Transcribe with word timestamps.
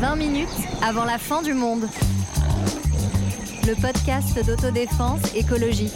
20 0.00 0.16
minutes 0.16 0.48
avant 0.80 1.04
la 1.04 1.18
fin 1.18 1.42
du 1.42 1.52
monde. 1.52 1.86
Le 3.66 3.74
podcast 3.74 4.42
d'autodéfense 4.46 5.20
écologique. 5.34 5.92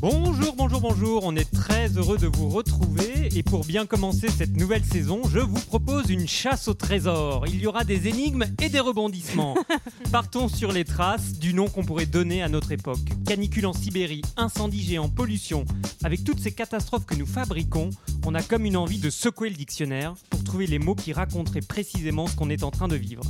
Bonjour, 0.00 0.54
bonjour, 0.56 0.80
bonjour, 0.80 1.22
on 1.24 1.34
est 1.34 1.50
très 1.92 1.98
heureux 2.00 2.18
de 2.18 2.26
vous 2.26 2.48
retrouver 2.48 3.28
et 3.34 3.42
pour 3.42 3.64
bien 3.64 3.86
commencer 3.86 4.28
cette 4.28 4.56
nouvelle 4.56 4.84
saison, 4.84 5.22
je 5.28 5.40
vous 5.40 5.60
propose 5.60 6.10
une 6.10 6.28
chasse 6.28 6.68
au 6.68 6.74
trésor. 6.74 7.44
Il 7.48 7.60
y 7.60 7.66
aura 7.66 7.84
des 7.84 8.08
énigmes 8.08 8.44
et 8.62 8.68
des 8.68 8.80
rebondissements. 8.80 9.56
Partons 10.12 10.48
sur 10.48 10.72
les 10.72 10.84
traces 10.84 11.38
du 11.38 11.54
nom 11.54 11.68
qu'on 11.68 11.84
pourrait 11.84 12.06
donner 12.06 12.42
à 12.42 12.48
notre 12.48 12.72
époque. 12.72 13.00
Canicule 13.26 13.66
en 13.66 13.72
Sibérie, 13.72 14.22
incendie 14.36 14.82
géant, 14.82 15.08
pollution. 15.08 15.64
Avec 16.04 16.24
toutes 16.24 16.40
ces 16.40 16.52
catastrophes 16.52 17.06
que 17.06 17.14
nous 17.14 17.26
fabriquons, 17.26 17.90
on 18.26 18.34
a 18.34 18.42
comme 18.42 18.64
une 18.64 18.76
envie 18.76 18.98
de 18.98 19.10
secouer 19.10 19.50
le 19.50 19.56
dictionnaire 19.56 20.14
pour 20.30 20.44
trouver 20.44 20.66
les 20.66 20.78
mots 20.78 20.94
qui 20.94 21.12
raconteraient 21.12 21.60
précisément 21.60 22.26
ce 22.26 22.36
qu'on 22.36 22.50
est 22.50 22.62
en 22.62 22.70
train 22.70 22.88
de 22.88 22.96
vivre. 22.96 23.24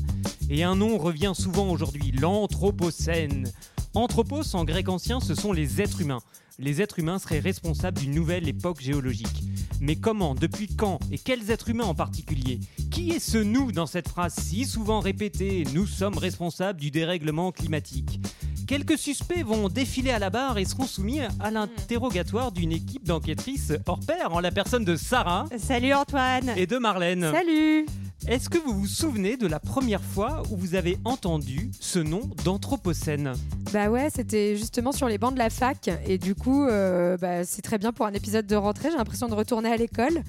Et 0.51 0.63
un 0.63 0.77
nom 0.77 0.99
revient 0.99 1.33
souvent 1.35 1.71
aujourd'hui, 1.71 2.13
l'Anthropocène. 2.13 3.51
Anthropos 3.95 4.55
en 4.55 4.65
grec 4.65 4.89
ancien, 4.89 5.21
ce 5.21 5.35
sont 5.35 5.53
les 5.53 5.81
êtres 5.81 6.01
humains. 6.01 6.21
Les 6.59 6.83
êtres 6.83 6.99
humains 6.99 7.19
seraient 7.19 7.39
responsables 7.39 7.99
d'une 7.99 8.15
nouvelle 8.15 8.49
époque 8.49 8.81
géologique. 8.81 9.43
Mais 9.81 9.97
comment, 9.97 10.35
depuis 10.35 10.69
quand 10.69 10.99
et 11.11 11.19
quels 11.19 11.51
êtres 11.51 11.71
humains 11.71 11.85
en 11.85 11.95
particulier 11.95 12.61
Qui 12.91 13.11
est 13.11 13.19
ce 13.19 13.39
nous 13.39 13.73
dans 13.73 13.87
cette 13.87 14.09
phrase 14.09 14.35
si 14.35 14.65
souvent 14.65 15.01
répétée 15.01 15.65
Nous 15.75 15.87
sommes 15.87 16.19
responsables 16.19 16.79
du 16.81 16.91
dérèglement 16.91 17.53
climatique? 17.53 18.21
Quelques 18.67 18.97
suspects 18.97 19.43
vont 19.45 19.69
défiler 19.69 20.11
à 20.11 20.19
la 20.19 20.31
barre 20.31 20.59
et 20.59 20.65
seront 20.65 20.87
soumis 20.87 21.21
à 21.41 21.51
l'interrogatoire 21.51 22.53
d'une 22.53 22.73
équipe 22.73 23.05
d'enquêtrices 23.05 23.73
hors 23.87 24.01
pair 24.01 24.33
en 24.33 24.41
la 24.41 24.51
personne 24.51 24.85
de 24.85 24.97
Sarah 24.97 25.47
Salut 25.59 25.93
Antoine 25.93 26.53
et 26.57 26.67
de 26.67 26.79
Marlène. 26.79 27.31
Salut 27.33 27.87
Est-ce 28.29 28.49
que 28.49 28.59
vous 28.59 28.73
vous 28.73 28.87
souvenez 28.87 29.37
de 29.37 29.49
la 29.49 29.59
première 29.59 30.01
fois 30.01 30.45
où 30.51 30.57
vous 30.57 30.77
avez 30.77 30.97
entendu 31.05 31.71
ce 31.81 31.99
nom 31.99 32.21
d'Anthropocène 32.45 33.33
Bah 33.73 33.91
ouais, 33.91 34.11
c'était 34.15 34.57
justement 34.57 34.93
sur 34.93 35.09
les 35.09 35.19
bancs 35.19 35.33
de 35.35 35.39
la 35.39 35.51
fac. 35.51 35.91
Et 36.07 36.19
du 36.19 36.37
coup, 36.37 36.65
euh, 36.65 37.17
bah, 37.17 37.45
c'est 37.45 37.63
très 37.63 37.79
bien 37.79 37.93
pour 37.93 38.07
un 38.07 38.13
épisode 38.13 38.47
de 38.47 38.55
rentrée. 38.55 38.91
J'ai 38.93 38.97
l'impression 38.97 39.27
de 39.27 39.35
retourner 39.35 39.73
à 39.73 39.77
l'école. 39.77 40.23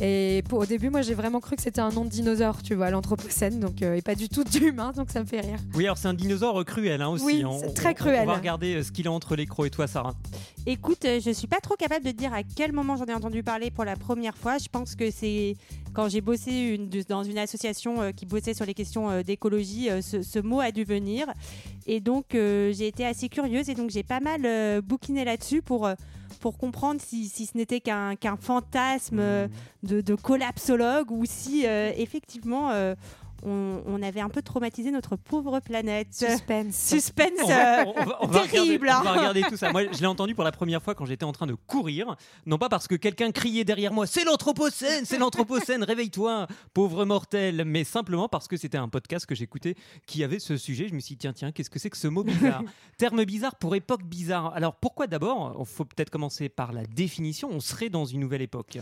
Et 0.00 0.42
pour, 0.48 0.58
au 0.58 0.66
début, 0.66 0.90
moi, 0.90 1.00
j'ai 1.00 1.14
vraiment 1.14 1.40
cru 1.40 1.56
que 1.56 1.62
c'était 1.62 1.80
un 1.80 1.90
nom 1.90 2.04
de 2.04 2.10
dinosaure, 2.10 2.62
tu 2.62 2.74
vois, 2.74 2.90
l'Anthropocène. 2.90 3.60
Donc, 3.60 3.80
euh, 3.80 3.94
et 3.94 4.02
pas 4.02 4.14
du 4.14 4.28
tout 4.28 4.44
d'humain, 4.44 4.92
donc 4.92 5.10
ça 5.10 5.20
me 5.20 5.26
fait 5.26 5.40
rire. 5.40 5.58
Oui, 5.74 5.84
alors 5.84 5.96
c'est 5.96 6.08
un 6.08 6.12
dinosaure 6.14 6.62
cruel 6.66 7.00
hein, 7.00 7.08
aussi. 7.08 7.24
Oui, 7.24 7.44
On- 7.46 7.58
c'est 7.58 7.72
très 7.72 7.90
on- 7.90 7.94
cruel. 7.94 8.20
On 8.24 8.26
va 8.26 8.34
regarder 8.36 8.74
euh, 8.74 8.82
ce 8.82 8.92
qu'il 8.92 9.08
a 9.08 9.12
entre 9.12 9.36
les 9.36 9.46
crocs 9.46 9.66
et 9.66 9.70
toi, 9.70 9.86
Sarah. 9.86 10.14
Écoute, 10.66 11.04
euh, 11.06 11.18
je 11.24 11.30
suis 11.30 11.46
pas 11.46 11.60
trop 11.60 11.76
capable 11.76 12.04
de 12.04 12.10
dire 12.10 12.34
à 12.34 12.42
quel 12.42 12.72
moment 12.72 12.96
j'en 12.96 13.06
ai 13.06 13.14
entendu 13.14 13.42
parler 13.42 13.70
pour 13.70 13.84
la 13.84 13.96
première 13.96 14.36
fois. 14.36 14.58
Je 14.58 14.68
pense 14.68 14.94
que 14.96 15.10
c'est 15.10 15.56
quand 15.94 16.10
j'ai 16.10 16.20
bossé 16.20 16.52
une- 16.52 16.90
dans 17.08 17.22
une 17.24 17.38
association 17.38 18.12
qui 18.14 18.26
bossait 18.26 18.52
sur 18.52 18.66
les 18.66 18.74
questions 18.74 19.22
d'écologie, 19.22 19.88
ce, 20.02 20.20
ce 20.20 20.38
mot 20.38 20.60
a 20.60 20.72
dû 20.72 20.84
venir. 20.84 21.26
Et 21.86 22.00
donc, 22.00 22.34
euh, 22.34 22.70
j'ai 22.74 22.88
été 22.88 23.06
assez 23.06 23.30
curieuse 23.30 23.70
et 23.70 23.74
donc 23.74 23.88
j'ai 23.90 24.02
pas 24.02 24.20
mal 24.20 24.42
euh, 24.44 24.82
bouquiné 24.82 25.24
là-dessus 25.24 25.62
pour, 25.62 25.86
euh, 25.86 25.94
pour 26.40 26.58
comprendre 26.58 27.00
si, 27.00 27.28
si 27.28 27.46
ce 27.46 27.56
n'était 27.56 27.80
qu'un 27.80 28.16
fantasme 28.40 29.18
euh, 29.20 29.48
de, 29.82 30.00
de 30.00 30.14
collapsologue 30.14 31.10
ou 31.10 31.24
si 31.26 31.66
euh, 31.66 31.92
effectivement 31.96 32.70
euh, 32.70 32.94
on, 33.46 33.82
on 33.86 34.02
avait 34.02 34.20
un 34.20 34.28
peu 34.28 34.42
traumatisé 34.42 34.90
notre 34.90 35.16
pauvre 35.16 35.60
planète. 35.60 36.08
Suspense. 36.12 36.74
Suspense 36.76 37.30
On 37.44 37.46
va, 37.46 37.80
euh, 37.80 37.84
on 37.96 38.04
va- 38.04 38.18
on 38.22 38.26
va 38.26 38.40
terrible, 38.48 38.86
regarder, 38.88 39.00
on 39.00 39.04
va 39.04 39.10
hein. 39.10 39.18
regarder 39.18 39.42
tout 39.42 39.56
ça. 39.56 39.70
Moi, 39.72 39.84
je 39.92 40.00
l'ai 40.00 40.06
entendu 40.06 40.34
pour 40.34 40.44
la 40.44 40.52
première 40.52 40.82
fois 40.82 40.94
quand 40.94 41.06
j'étais 41.06 41.24
en 41.24 41.32
train 41.32 41.46
de 41.46 41.54
courir. 41.54 42.16
Non 42.44 42.58
pas 42.58 42.68
parce 42.68 42.88
que 42.88 42.96
quelqu'un 42.96 43.30
criait 43.30 43.64
derrière 43.64 43.92
moi 43.92 44.06
C'est 44.06 44.24
l'Anthropocène 44.24 45.04
C'est 45.04 45.18
l'Anthropocène 45.18 45.82
Réveille-toi, 45.84 46.46
pauvre 46.74 47.04
mortel 47.04 47.64
Mais 47.64 47.84
simplement 47.84 48.28
parce 48.28 48.48
que 48.48 48.56
c'était 48.56 48.78
un 48.78 48.88
podcast 48.88 49.26
que 49.26 49.34
j'écoutais 49.34 49.76
qui 50.06 50.24
avait 50.24 50.38
ce 50.40 50.56
sujet. 50.56 50.88
Je 50.88 50.94
me 50.94 51.00
suis 51.00 51.14
dit 51.14 51.18
Tiens, 51.18 51.32
tiens, 51.32 51.52
qu'est-ce 51.52 51.70
que 51.70 51.78
c'est 51.78 51.90
que 51.90 51.96
ce 51.96 52.08
mot 52.08 52.24
bizarre? 52.24 52.62
Terme 52.98 53.24
bizarre 53.24 53.54
pour 53.56 53.74
époque 53.76 54.02
bizarre. 54.02 54.52
Alors 54.54 54.74
pourquoi 54.74 55.06
d'abord? 55.06 55.56
Il 55.60 55.66
faut 55.66 55.84
peut-être 55.84 56.10
commencer 56.10 56.48
par 56.48 56.72
la 56.72 56.84
définition. 56.84 57.48
On 57.52 57.60
serait 57.60 57.88
dans 57.90 58.04
une 58.04 58.20
nouvelle 58.20 58.42
époque. 58.42 58.78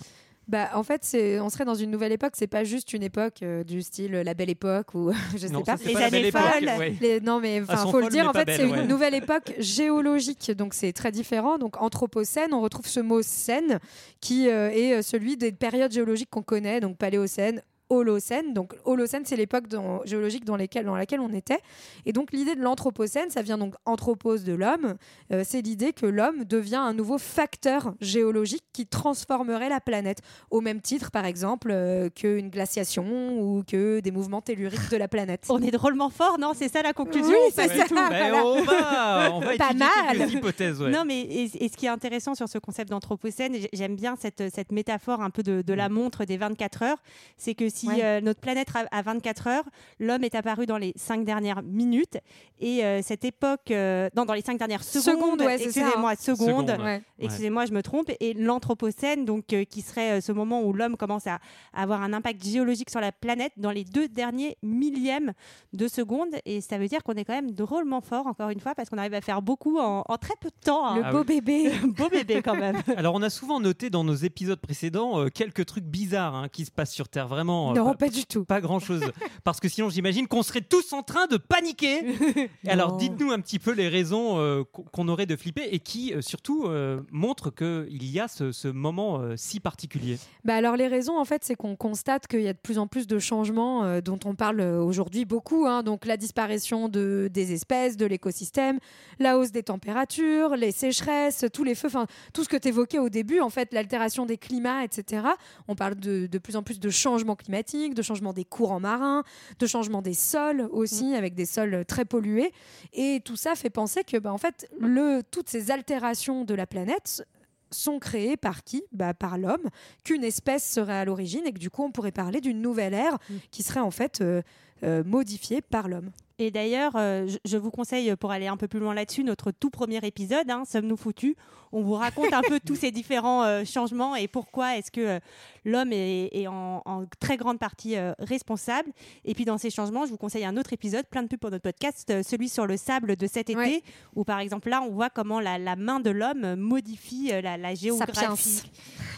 Bah, 0.46 0.68
en 0.74 0.82
fait, 0.82 1.00
c'est, 1.04 1.40
on 1.40 1.48
serait 1.48 1.64
dans 1.64 1.74
une 1.74 1.90
nouvelle 1.90 2.12
époque. 2.12 2.32
C'est 2.36 2.46
pas 2.46 2.64
juste 2.64 2.92
une 2.92 3.02
époque 3.02 3.42
euh, 3.42 3.64
du 3.64 3.80
style 3.82 4.12
la 4.12 4.34
belle 4.34 4.50
époque 4.50 4.94
ou 4.94 5.10
je 5.36 5.46
sais 5.46 5.48
Non, 5.48 5.62
pas. 5.62 5.76
ça, 5.76 5.82
c'est 5.82 5.88
Les 5.88 5.94
pas 5.94 6.10
belle 6.10 6.14
années 6.14 6.30
folles. 6.30 6.78
ouais. 6.78 6.96
Les- 7.00 7.20
non 7.20 7.40
mais 7.40 7.62
enfin 7.62 7.86
faut 7.90 8.00
le 8.00 8.08
dire 8.08 8.28
en 8.28 8.32
fait 8.32 8.44
c'est 8.54 8.64
ouais. 8.66 8.80
une 8.82 8.86
nouvelle 8.88 9.14
époque 9.22 9.54
géologique 9.58 10.50
donc 10.52 10.74
c'est 10.74 10.92
très 10.92 11.10
différent 11.12 11.58
donc 11.58 11.80
anthropocène 11.80 12.52
on 12.52 12.60
retrouve 12.60 12.86
ce 12.86 13.00
mot 13.00 13.22
scène 13.22 13.78
qui 14.20 14.48
euh, 14.48 14.70
est 14.70 14.92
euh, 14.98 15.02
celui 15.02 15.36
des 15.36 15.52
périodes 15.52 15.92
géologiques 15.92 16.30
qu'on 16.30 16.42
connaît 16.42 16.80
donc 16.80 16.96
paléocène 16.98 17.62
Holocène, 17.94 18.52
donc 18.54 18.74
Holocène 18.84 19.22
c'est 19.24 19.36
l'époque 19.36 19.68
dans- 19.68 20.04
géologique 20.04 20.44
dans, 20.44 20.56
lesquelles- 20.56 20.84
dans 20.86 20.96
laquelle 20.96 21.20
on 21.20 21.32
était 21.32 21.60
et 22.06 22.12
donc 22.12 22.32
l'idée 22.32 22.54
de 22.54 22.60
l'anthropocène 22.62 23.30
ça 23.30 23.42
vient 23.42 23.58
donc 23.58 23.74
anthropos 23.86 24.38
de 24.38 24.52
l'homme 24.52 24.94
Euh, 25.32 25.42
c'est 25.44 25.62
l'idée 25.62 25.92
que 25.92 26.06
l'homme 26.06 26.44
devient 26.44 26.76
un 26.76 26.92
nouveau 26.92 27.16
facteur 27.18 27.94
géologique 28.00 28.64
qui 28.72 28.86
transformerait 28.86 29.68
la 29.68 29.80
planète 29.80 30.18
au 30.50 30.60
même 30.60 30.80
titre 30.80 31.10
par 31.10 31.24
exemple 31.24 31.70
euh, 31.70 32.08
qu'une 32.10 32.50
glaciation 32.50 33.38
ou 33.40 33.62
que 33.66 34.00
des 34.00 34.10
mouvements 34.10 34.42
telluriques 34.42 34.90
de 34.90 34.96
la 34.96 35.08
planète 35.08 35.46
On 35.48 35.62
est 35.62 35.70
drôlement 35.70 36.10
fort, 36.10 36.38
non? 36.38 36.52
C'est 36.54 36.68
ça 36.68 36.82
la 36.82 36.92
conclusion 36.92 37.30
Oui, 37.30 37.52
c'est 37.54 37.68
ça. 37.68 37.84
tout? 37.86 37.94
Ben, 37.94 38.08
Voilà. 38.08 38.44
on 38.46 38.62
va, 38.62 39.30
on 39.34 39.40
va 39.40 39.56
Pas 39.56 39.72
mal. 39.72 40.30
hypothèses. 40.30 40.80
ouais. 40.82 40.90
Non, 40.90 41.04
mais 41.06 41.20
et, 41.22 41.64
et 41.64 41.68
ce 41.68 41.76
qui 41.76 41.86
est 41.86 41.90
intéressant 41.90 42.34
sur 42.34 42.48
ce 42.48 42.58
concept 42.58 42.90
d'anthropocène, 42.90 43.54
j'aime 43.72 43.96
bien 43.96 44.16
cette, 44.20 44.42
cette 44.54 44.72
métaphore 44.72 45.20
un 45.22 45.30
peu 45.30 45.42
de, 45.42 45.62
de 45.62 45.72
la 45.74 45.88
montre 45.88 46.24
des 46.24 46.36
24 46.36 46.82
heures, 46.82 46.98
c'est 47.36 47.54
que 47.54 47.68
si 47.68 47.83
Ouais. 47.88 48.00
euh, 48.02 48.20
notre 48.20 48.40
planète 48.40 48.68
a, 48.74 48.86
a 48.96 49.02
24 49.02 49.46
heures, 49.46 49.64
l'homme 50.00 50.24
est 50.24 50.34
apparu 50.34 50.66
dans 50.66 50.78
les 50.78 50.92
5 50.96 51.24
dernières 51.24 51.62
minutes, 51.62 52.18
et 52.60 52.84
euh, 52.84 53.00
cette 53.02 53.24
époque, 53.24 53.70
euh, 53.70 54.08
non, 54.16 54.24
dans 54.24 54.34
les 54.34 54.42
5 54.42 54.58
dernières 54.58 54.82
secondes, 54.84 55.04
Secondes, 55.20 55.40
ouais, 55.42 55.54
excusez-moi, 55.62 56.16
secondes, 56.16 56.68
Secondes. 56.70 56.82
Ouais. 56.84 57.02
excusez-moi, 57.18 57.66
je 57.66 57.72
me 57.72 57.82
trompe, 57.82 58.10
et 58.20 58.34
l'anthropocène, 58.34 59.24
donc 59.24 59.52
euh, 59.52 59.64
qui 59.64 59.82
serait 59.82 60.18
euh, 60.18 60.20
ce 60.20 60.32
moment 60.32 60.62
où 60.62 60.72
l'homme 60.72 60.96
commence 60.96 61.26
à, 61.26 61.38
à 61.72 61.82
avoir 61.82 62.02
un 62.02 62.12
impact 62.12 62.44
géologique 62.44 62.90
sur 62.90 63.00
la 63.00 63.12
planète 63.12 63.52
dans 63.56 63.70
les 63.70 63.84
deux 63.84 64.08
derniers 64.08 64.56
millièmes 64.62 65.32
de 65.72 65.88
seconde, 65.88 66.28
et 66.44 66.60
ça 66.60 66.78
veut 66.78 66.88
dire 66.88 67.02
qu'on 67.02 67.14
est 67.14 67.24
quand 67.24 67.34
même 67.34 67.50
drôlement 67.50 68.00
fort, 68.00 68.26
encore 68.26 68.50
une 68.50 68.60
fois, 68.60 68.74
parce 68.74 68.88
qu'on 68.90 68.98
arrive 68.98 69.14
à 69.14 69.20
faire 69.20 69.42
beaucoup 69.42 69.78
en, 69.78 70.04
en 70.08 70.16
très 70.18 70.34
peu 70.40 70.48
de 70.48 70.64
temps. 70.64 70.86
hein. 70.86 70.96
Le 70.96 71.02
Ah 71.04 71.12
beau 71.12 71.18
oui. 71.20 71.40
bébé. 71.40 71.70
beau 71.96 72.08
bébé 72.08 72.40
quand 72.42 72.54
même. 72.56 72.76
Alors, 72.96 73.14
on 73.14 73.22
a 73.22 73.30
souvent 73.30 73.60
noté 73.60 73.90
dans 73.90 74.04
nos 74.04 74.14
épisodes 74.14 74.60
précédents 74.60 75.20
euh, 75.20 75.28
quelques 75.28 75.66
trucs 75.66 75.84
bizarres 75.84 76.34
hein, 76.34 76.48
qui 76.48 76.64
se 76.64 76.70
passent 76.70 76.92
sur 76.92 77.08
Terre. 77.08 77.28
Vraiment, 77.28 77.63
non, 77.72 77.84
pas, 77.92 77.94
pas 77.94 78.08
du 78.08 78.26
tout. 78.26 78.44
pas 78.44 78.60
grand-chose. 78.60 79.00
Parce 79.44 79.60
que 79.60 79.68
sinon, 79.68 79.88
j'imagine 79.88 80.26
qu'on 80.26 80.42
serait 80.42 80.60
tous 80.60 80.92
en 80.92 81.02
train 81.02 81.26
de 81.26 81.36
paniquer. 81.36 82.02
Alors, 82.66 82.96
dites-nous 82.96 83.30
un 83.30 83.40
petit 83.40 83.58
peu 83.58 83.72
les 83.72 83.88
raisons 83.88 84.38
euh, 84.38 84.62
qu'on 84.64 85.08
aurait 85.08 85.26
de 85.26 85.36
flipper 85.36 85.68
et 85.70 85.78
qui, 85.78 86.12
euh, 86.12 86.20
surtout, 86.20 86.64
euh, 86.66 87.00
montrent 87.10 87.50
qu'il 87.54 88.04
y 88.10 88.20
a 88.20 88.28
ce, 88.28 88.52
ce 88.52 88.68
moment 88.68 89.20
euh, 89.20 89.34
si 89.36 89.60
particulier. 89.60 90.18
Bah 90.44 90.56
alors 90.56 90.76
les 90.76 90.88
raisons 90.88 91.18
en 91.18 91.24
fait 91.24 91.44
c'est 91.44 91.54
qu'on 91.54 91.76
constate 91.76 92.26
qu'il 92.26 92.42
y 92.42 92.48
a 92.48 92.52
de 92.52 92.58
plus 92.58 92.78
en 92.78 92.86
plus 92.86 93.06
de 93.06 93.18
changements 93.18 94.00
dont 94.00 94.18
on 94.24 94.34
parle 94.34 94.60
aujourd'hui 94.60 95.24
beaucoup. 95.24 95.66
hein. 95.66 95.82
donc 95.82 96.04
la 96.04 96.16
disparition 96.16 96.88
de, 96.88 97.30
des 97.32 97.52
espèces, 97.52 97.96
de 97.96 98.04
l'écosystème, 98.06 98.78
la 99.18 99.38
hausse 99.38 99.52
des 99.52 99.62
températures, 99.62 100.56
les 100.56 100.72
sécheresses, 100.72 101.44
tous 101.52 101.64
les 101.64 101.74
feux, 101.74 101.88
enfin 101.88 102.06
tout 102.32 102.44
ce 102.44 102.48
que 102.48 102.56
tu 102.56 102.68
évoquais 102.68 102.98
au 102.98 103.08
début 103.08 103.40
en 103.40 103.50
fait, 103.50 103.72
l'altération 103.72 104.26
des 104.26 104.36
climats, 104.38 104.84
etc. 104.84 105.26
On 105.68 105.74
parle 105.74 105.94
de, 105.96 106.26
de 106.26 106.38
plus 106.38 106.56
en 106.56 106.62
plus 106.62 106.80
de 106.80 106.90
changements 106.90 107.36
climatiques, 107.36 107.53
de 107.62 108.02
changements 108.02 108.32
des 108.32 108.44
courants 108.44 108.80
marins, 108.80 109.22
de 109.58 109.66
changements 109.66 110.02
des 110.02 110.14
sols 110.14 110.68
aussi 110.72 111.14
avec 111.14 111.34
des 111.34 111.46
sols 111.46 111.84
très 111.86 112.04
pollués. 112.04 112.52
Et 112.92 113.20
tout 113.24 113.36
ça 113.36 113.54
fait 113.54 113.70
penser 113.70 114.02
que 114.04 114.16
bah, 114.16 114.32
en 114.32 114.38
fait 114.38 114.68
le, 114.80 115.22
toutes 115.30 115.48
ces 115.48 115.70
altérations 115.70 116.44
de 116.44 116.54
la 116.54 116.66
planète 116.66 117.24
sont 117.70 117.98
créées 117.98 118.36
par 118.36 118.62
qui? 118.64 118.84
Bah, 118.92 119.14
Par 119.14 119.36
l'homme, 119.38 119.68
qu'une 120.04 120.24
espèce 120.24 120.68
serait 120.68 120.94
à 120.98 121.04
l'origine 121.04 121.42
et 121.46 121.52
que 121.52 121.58
du 121.58 121.70
coup 121.70 121.82
on 121.84 121.90
pourrait 121.90 122.12
parler 122.12 122.40
d'une 122.40 122.60
nouvelle 122.60 122.94
ère 122.94 123.18
Mm. 123.28 123.34
qui 123.50 123.62
serait 123.62 123.80
en 123.80 123.90
fait 123.90 124.20
euh, 124.20 124.42
euh, 124.82 125.02
modifiée 125.04 125.60
par 125.62 125.88
l'homme. 125.88 126.10
Et 126.38 126.50
d'ailleurs, 126.50 126.92
euh, 126.96 127.26
je, 127.28 127.38
je 127.44 127.56
vous 127.56 127.70
conseille, 127.70 128.14
pour 128.16 128.30
aller 128.32 128.48
un 128.48 128.56
peu 128.56 128.66
plus 128.68 128.80
loin 128.80 128.92
là-dessus, 128.94 129.22
notre 129.24 129.52
tout 129.52 129.70
premier 129.70 129.98
épisode, 130.04 130.50
hein, 130.50 130.64
Sommes-nous 130.66 130.96
foutus? 130.96 131.34
On 131.76 131.82
vous 131.82 131.94
raconte 131.94 132.32
un 132.32 132.42
peu 132.42 132.60
tous 132.60 132.76
ces 132.80 132.92
différents 132.92 133.42
euh, 133.44 133.64
changements 133.64 134.14
et 134.14 134.28
pourquoi 134.28 134.76
est-ce 134.76 134.92
que 134.92 135.00
euh, 135.00 135.18
l'homme 135.64 135.92
est, 135.92 136.28
est 136.32 136.46
en, 136.46 136.82
en 136.84 137.04
très 137.18 137.36
grande 137.36 137.58
partie 137.58 137.96
euh, 137.96 138.12
responsable. 138.20 138.90
Et 139.24 139.34
puis 139.34 139.44
dans 139.44 139.58
ces 139.58 139.70
changements, 139.70 140.06
je 140.06 140.10
vous 140.10 140.16
conseille 140.16 140.44
un 140.44 140.56
autre 140.56 140.72
épisode, 140.72 141.04
plein 141.06 141.22
de 141.24 141.28
pubs 141.28 141.38
pour 141.40 141.50
notre 141.50 141.64
podcast, 141.64 142.08
euh, 142.10 142.22
celui 142.22 142.48
sur 142.48 142.66
le 142.66 142.76
sable 142.76 143.16
de 143.16 143.26
cet 143.26 143.50
été, 143.50 143.54
Ouais. 143.58 143.82
où 144.14 144.22
par 144.24 144.38
exemple 144.40 144.68
là, 144.68 144.82
on 144.82 144.90
voit 144.92 145.10
comment 145.10 145.40
la, 145.40 145.58
la 145.58 145.74
main 145.76 145.98
de 145.98 146.10
l'homme 146.10 146.54
modifie 146.56 147.30
euh, 147.32 147.40
la, 147.40 147.56
la 147.56 147.74
géographie. 147.74 148.14
Sapiens. 148.14 148.70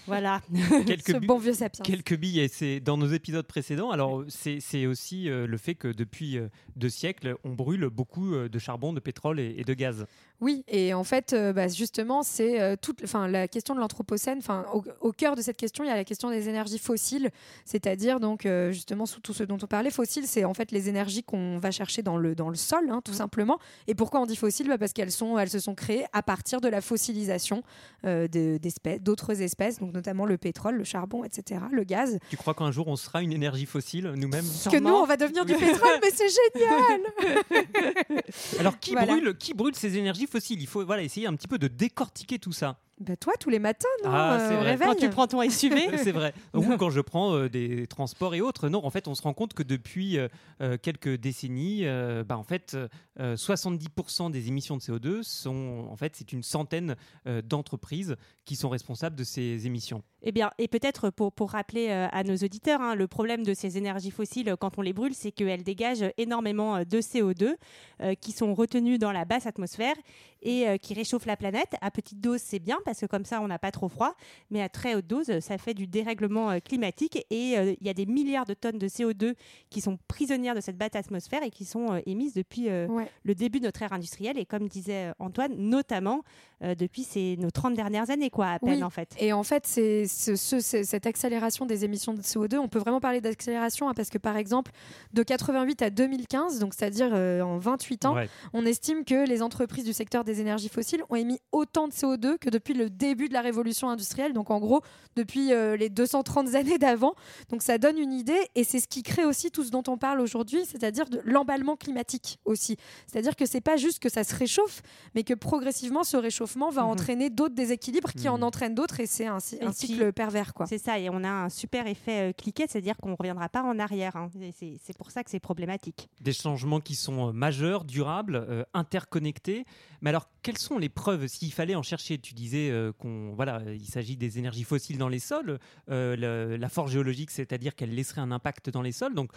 Voilà. 0.06 0.40
Quelques, 0.86 1.12
Ce 1.12 1.16
bi- 1.19 1.26
bon 1.26 1.38
vieux 1.38 1.52
sapiens. 1.54 1.82
quelques 1.84 2.16
billes, 2.16 2.40
et 2.40 2.48
c'est 2.48 2.80
dans 2.80 2.96
nos 2.96 3.08
épisodes 3.08 3.46
précédents. 3.46 3.90
Alors, 3.90 4.22
c'est 4.28 4.60
c'est 4.60 4.86
aussi 4.86 5.28
euh, 5.28 5.46
le 5.46 5.56
fait 5.58 5.74
que 5.74 5.88
depuis 5.88 6.38
euh, 6.38 6.48
deux 6.76 6.88
siècles, 6.88 7.06
on 7.44 7.50
brûle 7.53 7.87
beaucoup 7.88 8.35
euh, 8.35 8.49
de 8.49 8.58
charbon, 8.58 8.93
de 8.93 9.00
pétrole 9.00 9.41
et, 9.41 9.55
et 9.58 9.64
de 9.64 9.75
gaz. 9.75 10.06
Oui, 10.41 10.64
et 10.69 10.93
en 10.93 11.05
fait, 11.05 11.32
euh, 11.32 11.53
bah, 11.55 11.67
justement, 11.69 12.23
c'est 12.23 12.61
euh, 12.61 12.76
toute, 12.81 13.03
enfin, 13.05 13.26
la 13.26 13.49
question 13.49 13.75
de 13.75 13.81
l'anthropocène. 13.81 14.38
Enfin, 14.38 14.67
au, 14.75 14.85
au 15.00 15.12
cœur 15.12 15.35
de 15.35 15.41
cette 15.41 15.56
question, 15.56 15.82
il 15.82 15.87
y 15.87 15.91
a 15.91 15.94
la 15.97 16.05
question 16.05 16.29
des 16.31 16.49
énergies 16.50 16.79
fossiles, 16.79 17.31
c'est-à-dire 17.64 18.20
donc 18.20 18.44
euh, 18.44 18.70
justement 18.70 19.06
sous 19.06 19.20
tout 19.20 19.32
ce 19.32 19.44
dont 19.44 19.56
on 19.62 19.67
parlait. 19.67 19.91
Fossiles, 19.91 20.26
c'est 20.26 20.44
en 20.44 20.53
fait 20.53 20.73
les 20.73 20.88
énergies 20.88 21.23
qu'on 21.23 21.58
va 21.58 21.70
chercher 21.70 22.03
dans 22.03 22.19
le 22.19 22.35
dans 22.35 22.50
le 22.50 22.55
sol, 22.56 22.91
hein, 22.91 23.00
tout 23.03 23.14
simplement. 23.14 23.58
Et 23.87 23.94
pourquoi 23.94 24.20
on 24.20 24.26
dit 24.26 24.37
fossiles? 24.37 24.69
Bah, 24.69 24.76
Parce 24.79 24.93
qu'elles 24.93 25.11
sont, 25.12 25.38
elles 25.38 25.49
se 25.49 25.58
sont 25.58 25.75
créées 25.75 26.05
à 26.12 26.23
partir 26.23 26.61
de 26.61 26.69
la 26.69 26.81
fossilisation 26.82 27.62
euh, 28.05 28.29
de- 28.29 28.58
d'espèces, 28.58 29.00
d'autres 29.00 29.41
espèces, 29.41 29.79
donc 29.79 29.94
notamment 29.94 30.26
le 30.26 30.37
pétrole, 30.37 30.76
le 30.76 30.85
charbon, 30.85 31.25
etc., 31.25 31.61
le 31.73 31.85
gaz. 31.85 32.19
Tu 32.29 32.37
crois 32.37 32.53
qu'un 32.55 32.70
jour 32.73 32.88
on 32.88 32.97
sera 32.97 33.23
une 33.23 33.32
énergie 33.32 33.64
fossile 33.67 34.12
nous-mêmes? 34.17 34.44
Que 34.70 34.79
nous, 34.79 34.91
on 34.91 35.06
va 35.06 35.17
devenir 35.17 35.47
du 35.47 35.55
pétrole, 35.55 35.99
mais 36.03 36.11
c'est 36.12 36.29
génial 36.55 36.95
Alors, 38.58 38.78
qui, 38.78 38.93
Voilà. 38.93 39.06
brûle, 39.06 39.37
qui 39.38 39.54
brûle 39.54 39.75
ces 39.75 39.96
énergies 39.96 40.26
fossiles? 40.26 40.60
Il 40.60 40.66
faut 40.66 40.84
voilà, 40.84 41.02
essayer 41.02 41.26
un 41.26 41.34
petit 41.34 41.48
peu 41.48 41.58
de 41.58 41.69
décortiquer 41.69 42.38
tout 42.38 42.52
ça. 42.52 42.78
Bah, 42.98 43.14
toi, 43.16 43.34
tous 43.38 43.50
les 43.50 43.58
matins, 43.58 43.88
non 44.04 44.10
Ah, 44.10 44.38
euh, 44.40 44.56
vrai. 44.56 44.70
réveil 44.70 44.88
Quand 44.88 44.94
tu 44.94 45.10
prends 45.10 45.26
ton 45.26 45.43
SUV, 45.48 45.88
C'est 46.02 46.12
vrai. 46.12 46.32
Ou 46.54 46.62
quand 46.78 46.88
je 46.88 47.00
prends 47.02 47.34
euh, 47.34 47.48
des 47.48 47.87
transports 47.87 48.34
et 48.34 48.40
autres, 48.40 48.69
non, 48.70 48.84
en 48.84 48.90
fait, 48.90 49.06
on 49.06 49.14
se 49.14 49.22
rend 49.22 49.34
compte 49.34 49.52
que 49.52 49.62
depuis 49.62 50.19
euh, 50.19 50.76
quelques 50.81 51.16
décennies, 51.16 51.82
euh, 51.84 52.25
bah, 52.25 52.38
en 52.38 52.43
fait, 52.43 52.76
euh, 53.20 53.37
70% 53.37 54.31
des 54.31 54.48
émissions 54.48 54.76
de 54.76 54.82
CO2 54.82 55.22
sont, 55.22 55.87
en 55.90 55.96
fait, 55.96 56.16
c'est 56.16 56.32
une 56.32 56.43
centaine 56.43 56.96
euh, 57.26 57.43
d'entreprises 57.43 58.16
qui 58.44 58.56
sont 58.56 58.69
responsables 58.69 59.16
de 59.16 59.25
ces 59.25 59.66
émissions. 59.66 60.02
Eh 60.22 60.32
bien, 60.32 60.50
et 60.58 60.69
peut-être 60.69 61.10
pour, 61.10 61.32
pour 61.32 61.50
rappeler 61.50 61.88
euh, 61.90 62.08
à 62.12 62.25
nos 62.25 62.37
auditeurs, 62.37 62.81
hein, 62.81 62.94
le 62.94 63.06
problème 63.06 63.44
de 63.44 63.52
ces 63.54 63.76
énergies 63.76 64.10
fossiles 64.10 64.54
quand 64.58 64.78
on 64.78 64.82
les 64.82 64.93
brûle, 64.93 65.14
c'est 65.14 65.32
qu'elles 65.32 65.62
dégagent 65.64 66.04
énormément 66.16 66.78
de 66.81 66.98
CO2 67.00 67.56
euh, 68.00 68.14
qui 68.14 68.32
sont 68.32 68.54
retenus 68.54 68.98
dans 68.98 69.12
la 69.12 69.25
basse 69.25 69.46
atmosphère 69.46 69.94
et 70.42 70.68
euh, 70.68 70.76
qui 70.76 70.94
réchauffent 70.94 71.26
la 71.26 71.36
planète. 71.36 71.74
À 71.80 71.90
petite 71.90 72.20
dose, 72.20 72.40
c'est 72.42 72.58
bien 72.58 72.78
parce 72.84 73.00
que 73.00 73.06
comme 73.06 73.24
ça, 73.24 73.40
on 73.40 73.48
n'a 73.48 73.58
pas 73.58 73.70
trop 73.70 73.88
froid, 73.88 74.14
mais 74.50 74.62
à 74.62 74.68
très 74.68 74.94
haute 74.94 75.06
dose, 75.06 75.40
ça 75.40 75.58
fait 75.58 75.74
du 75.74 75.86
dérèglement 75.86 76.50
euh, 76.50 76.58
climatique 76.60 77.24
et 77.30 77.58
euh, 77.58 77.74
il 77.80 77.86
y 77.86 77.90
a 77.90 77.94
des 77.94 78.06
milliards 78.06 78.46
de 78.46 78.54
tonnes 78.54 78.78
de 78.78 78.88
CO2 78.88 79.34
qui 79.70 79.80
sont 79.80 79.98
prisonnières 80.08 80.54
de 80.54 80.60
cette 80.60 80.76
basse 80.78 80.94
atmosphère 80.94 81.42
et 81.42 81.50
qui 81.50 81.64
sont 81.64 82.00
émises 82.06 82.34
depuis 82.34 82.66
Ouais. 82.66 83.10
le 83.22 83.34
début 83.34 83.60
de 83.60 83.64
notre 83.64 83.82
ère 83.82 83.92
industrielle 83.92 84.38
et 84.38 84.44
comme 84.46 84.68
disait 84.68 85.12
Antoine, 85.18 85.54
notamment 85.56 86.22
euh, 86.62 86.75
depuis 86.75 87.03
ces, 87.05 87.37
nos 87.38 87.50
30 87.50 87.75
dernières 87.75 88.08
années, 88.11 88.31
quoi, 88.31 88.47
à 88.49 88.58
peine 88.58 88.76
Oui. 88.79 88.82
en 88.82 88.88
fait. 88.91 89.11
Et 89.19 89.32
en 89.35 89.43
fait, 89.43 89.67
c'est 89.67 90.06
ce- 90.06 90.37
ce- 90.37 90.61
c'est- 90.61 90.85
cette 90.85 91.06
accélération 91.06 91.67
des 91.67 91.85
émissions 91.85 92.14
de 92.14 92.23
CO2. 92.23 92.56
On 92.58 92.69
peut 92.69 92.79
vraiment 92.79 92.99
parler 93.00 93.20
d'accélération 93.20 93.88
hein, 93.88 93.94
parce 93.94 94.08
que, 94.08 94.17
par 94.17 94.37
exemple, 94.38 94.70
de 95.12 95.23
88 95.23 95.82
à 95.82 95.91
2015, 95.91 96.58
donc 96.58 96.73
c'est-à-dire 96.73 97.11
euh, 97.12 97.43
en 97.43 97.58
28 97.58 98.06
ans, 98.06 98.14
Ouais. 98.14 98.31
on 98.55 98.64
estime 98.64 99.05
que 99.05 99.26
les 99.29 99.43
entreprises 99.43 99.85
du 99.85 99.93
secteur 99.93 100.25
des 100.25 100.41
énergies 100.41 100.70
fossiles 100.70 101.03
ont 101.11 101.17
émis 101.17 101.38
autant 101.53 101.88
de 101.88 101.93
CO2 101.93 102.38
que 102.38 102.49
depuis 102.49 102.73
le 102.73 102.88
début 102.88 103.29
de 103.29 103.35
la 103.35 103.43
révolution 103.43 103.91
industrielle. 103.91 104.32
Donc, 104.32 104.50
en 104.50 104.58
gros, 104.58 104.81
depuis 105.14 105.53
euh, 105.53 105.76
les 105.76 105.91
230 105.91 106.55
années 106.55 106.79
d'avant. 106.79 107.14
Donc, 107.50 107.62
ça 107.62 107.76
donne 107.76 107.99
une 107.99 108.12
idée 108.14 108.41
et 108.55 108.64
c'est 108.64 108.81
ce 108.81 108.88
qui 108.88 109.03
crée 109.03 109.26
aussi 109.26 109.50
tout 109.50 109.62
ce 109.64 109.70
dont 109.70 109.82
on 109.88 109.99
parle 109.99 110.20
aujourd'hui, 110.20 110.64
c'est-à-dire 110.64 111.06
de 111.11 111.20
l'emballement 111.26 111.76
climatique 111.76 112.38
aussi. 112.47 112.76
C'est-à-dire 113.06 113.37
que 113.37 113.44
c'est 113.44 113.61
pas 113.61 113.76
juste 113.76 113.99
que 113.99 114.08
ça 114.08 114.25
se 114.25 114.35
réchauffe, 114.35 114.81
mais 115.14 115.23
que 115.23 115.35
progressivement, 115.35 116.03
ce 116.03 116.17
réchauffement 116.17 116.45
va 116.70 116.82
Mhm. 116.82 116.88
entraîner 116.88 117.31
d'autres 117.31 117.54
déséquilibres 117.54 118.12
qui 118.12 118.28
en 118.28 118.38
Mhm. 118.38 118.43
entraînent 118.44 118.75
d'autres 118.75 119.00
et 119.00 119.06
c'est 119.06 119.26
un, 119.26 119.38
cy- 119.40 119.56
Et 119.60 119.64
un 119.64 119.70
puis- 119.72 119.88
cycle 119.88 120.12
pervers. 120.12 120.54
Quoi. 120.54 120.66
C'est 120.66 120.78
ça, 120.78 120.98
et 120.98 121.10
on 121.10 121.22
a 121.25 121.28
un 121.28 121.48
super 121.48 121.87
effet 121.87 122.31
euh, 122.31 122.32
cliquet, 122.32 122.66
c'est-à-dire 122.69 122.96
qu'on 122.96 123.10
ne 123.10 123.16
reviendra 123.16 123.48
pas 123.48 123.62
en 123.62 123.78
arrière. 123.78 124.16
hein. 124.16 124.31
C'est 124.60 124.96
pour 124.96 125.10
ça 125.10 125.22
que 125.25 125.31
c'est 125.31 125.40
problématique. 125.40 126.08
Des 126.20 126.32
changements 126.32 126.81
qui 126.81 126.94
sont 126.94 127.28
euh, 127.28 127.32
majeurs, 127.32 127.84
durables, 127.84 128.37
euh, 128.37 128.64
interconnectés. 128.75 129.64
Mais 130.00 130.10
alors, 130.10 130.28
quelles 130.43 130.58
sont 130.58 130.78
les 130.78 130.88
preuves? 130.88 131.26
S'il 131.26 131.52
fallait 131.52 131.75
en 131.75 131.82
chercher, 131.82 132.19
tu 132.19 132.34
disais 132.34 132.70
euh, 132.70 132.93
qu'on 132.93 133.32
voilà, 133.34 133.62
il 133.72 133.87
s'agit 133.87 134.16
des 134.16 134.38
énergies 134.38 134.64
fossiles 134.64 134.98
dans 134.98 135.08
les 135.08 135.19
sols, 135.19 135.58
euh, 135.90 136.16
le- 136.16 136.56
la 136.56 136.69
force 136.69 136.90
géologique, 136.93 137.31
c'est-à-dire 137.31 137.75
qu'elle 137.75 137.94
laisserait 137.94 138.20
un 138.20 138.31
impact 138.31 138.70
dans 138.70 138.82
les 138.82 138.93
sols. 138.93 139.14
Donc, 139.14 139.31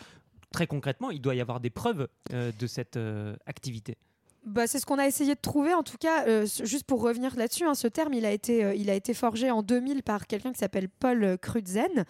très 0.52 0.68
concrètement, 0.68 1.12
il 1.12 1.22
doit 1.22 1.36
y 1.36 1.42
avoir 1.42 1.60
des 1.60 1.70
preuves 1.70 2.08
euh, 2.34 2.52
de 2.60 2.68
cette 2.68 2.98
euh, 2.98 3.36
activité. 3.46 3.98
Bah, 4.46 4.68
c'est 4.68 4.80
ce 4.80 4.86
qu'on 4.86 4.98
a 4.98 5.06
essayé 5.06 5.36
de 5.36 5.40
trouver. 5.40 5.74
En 5.74 5.84
tout 5.84 5.98
cas, 6.00 6.26
euh, 6.28 6.46
juste 6.64 6.86
pour 6.86 7.02
revenir 7.02 7.36
là-dessus, 7.36 7.66
hein, 7.66 7.76
ce 7.76 7.88
terme, 7.88 8.14
il 8.14 8.26
a 8.26 8.32
été, 8.32 8.64
euh, 8.64 8.74
il 8.74 8.90
a 8.90 8.94
été 8.94 9.14
forgé 9.14 9.52
en 9.52 9.62
2000 9.62 10.02
par 10.02 10.28
quelqu'un 10.28 10.52
qui 10.54 10.60
s'appelle 10.60 10.88
Paul 10.90 11.38
Crutzen. 11.42 12.06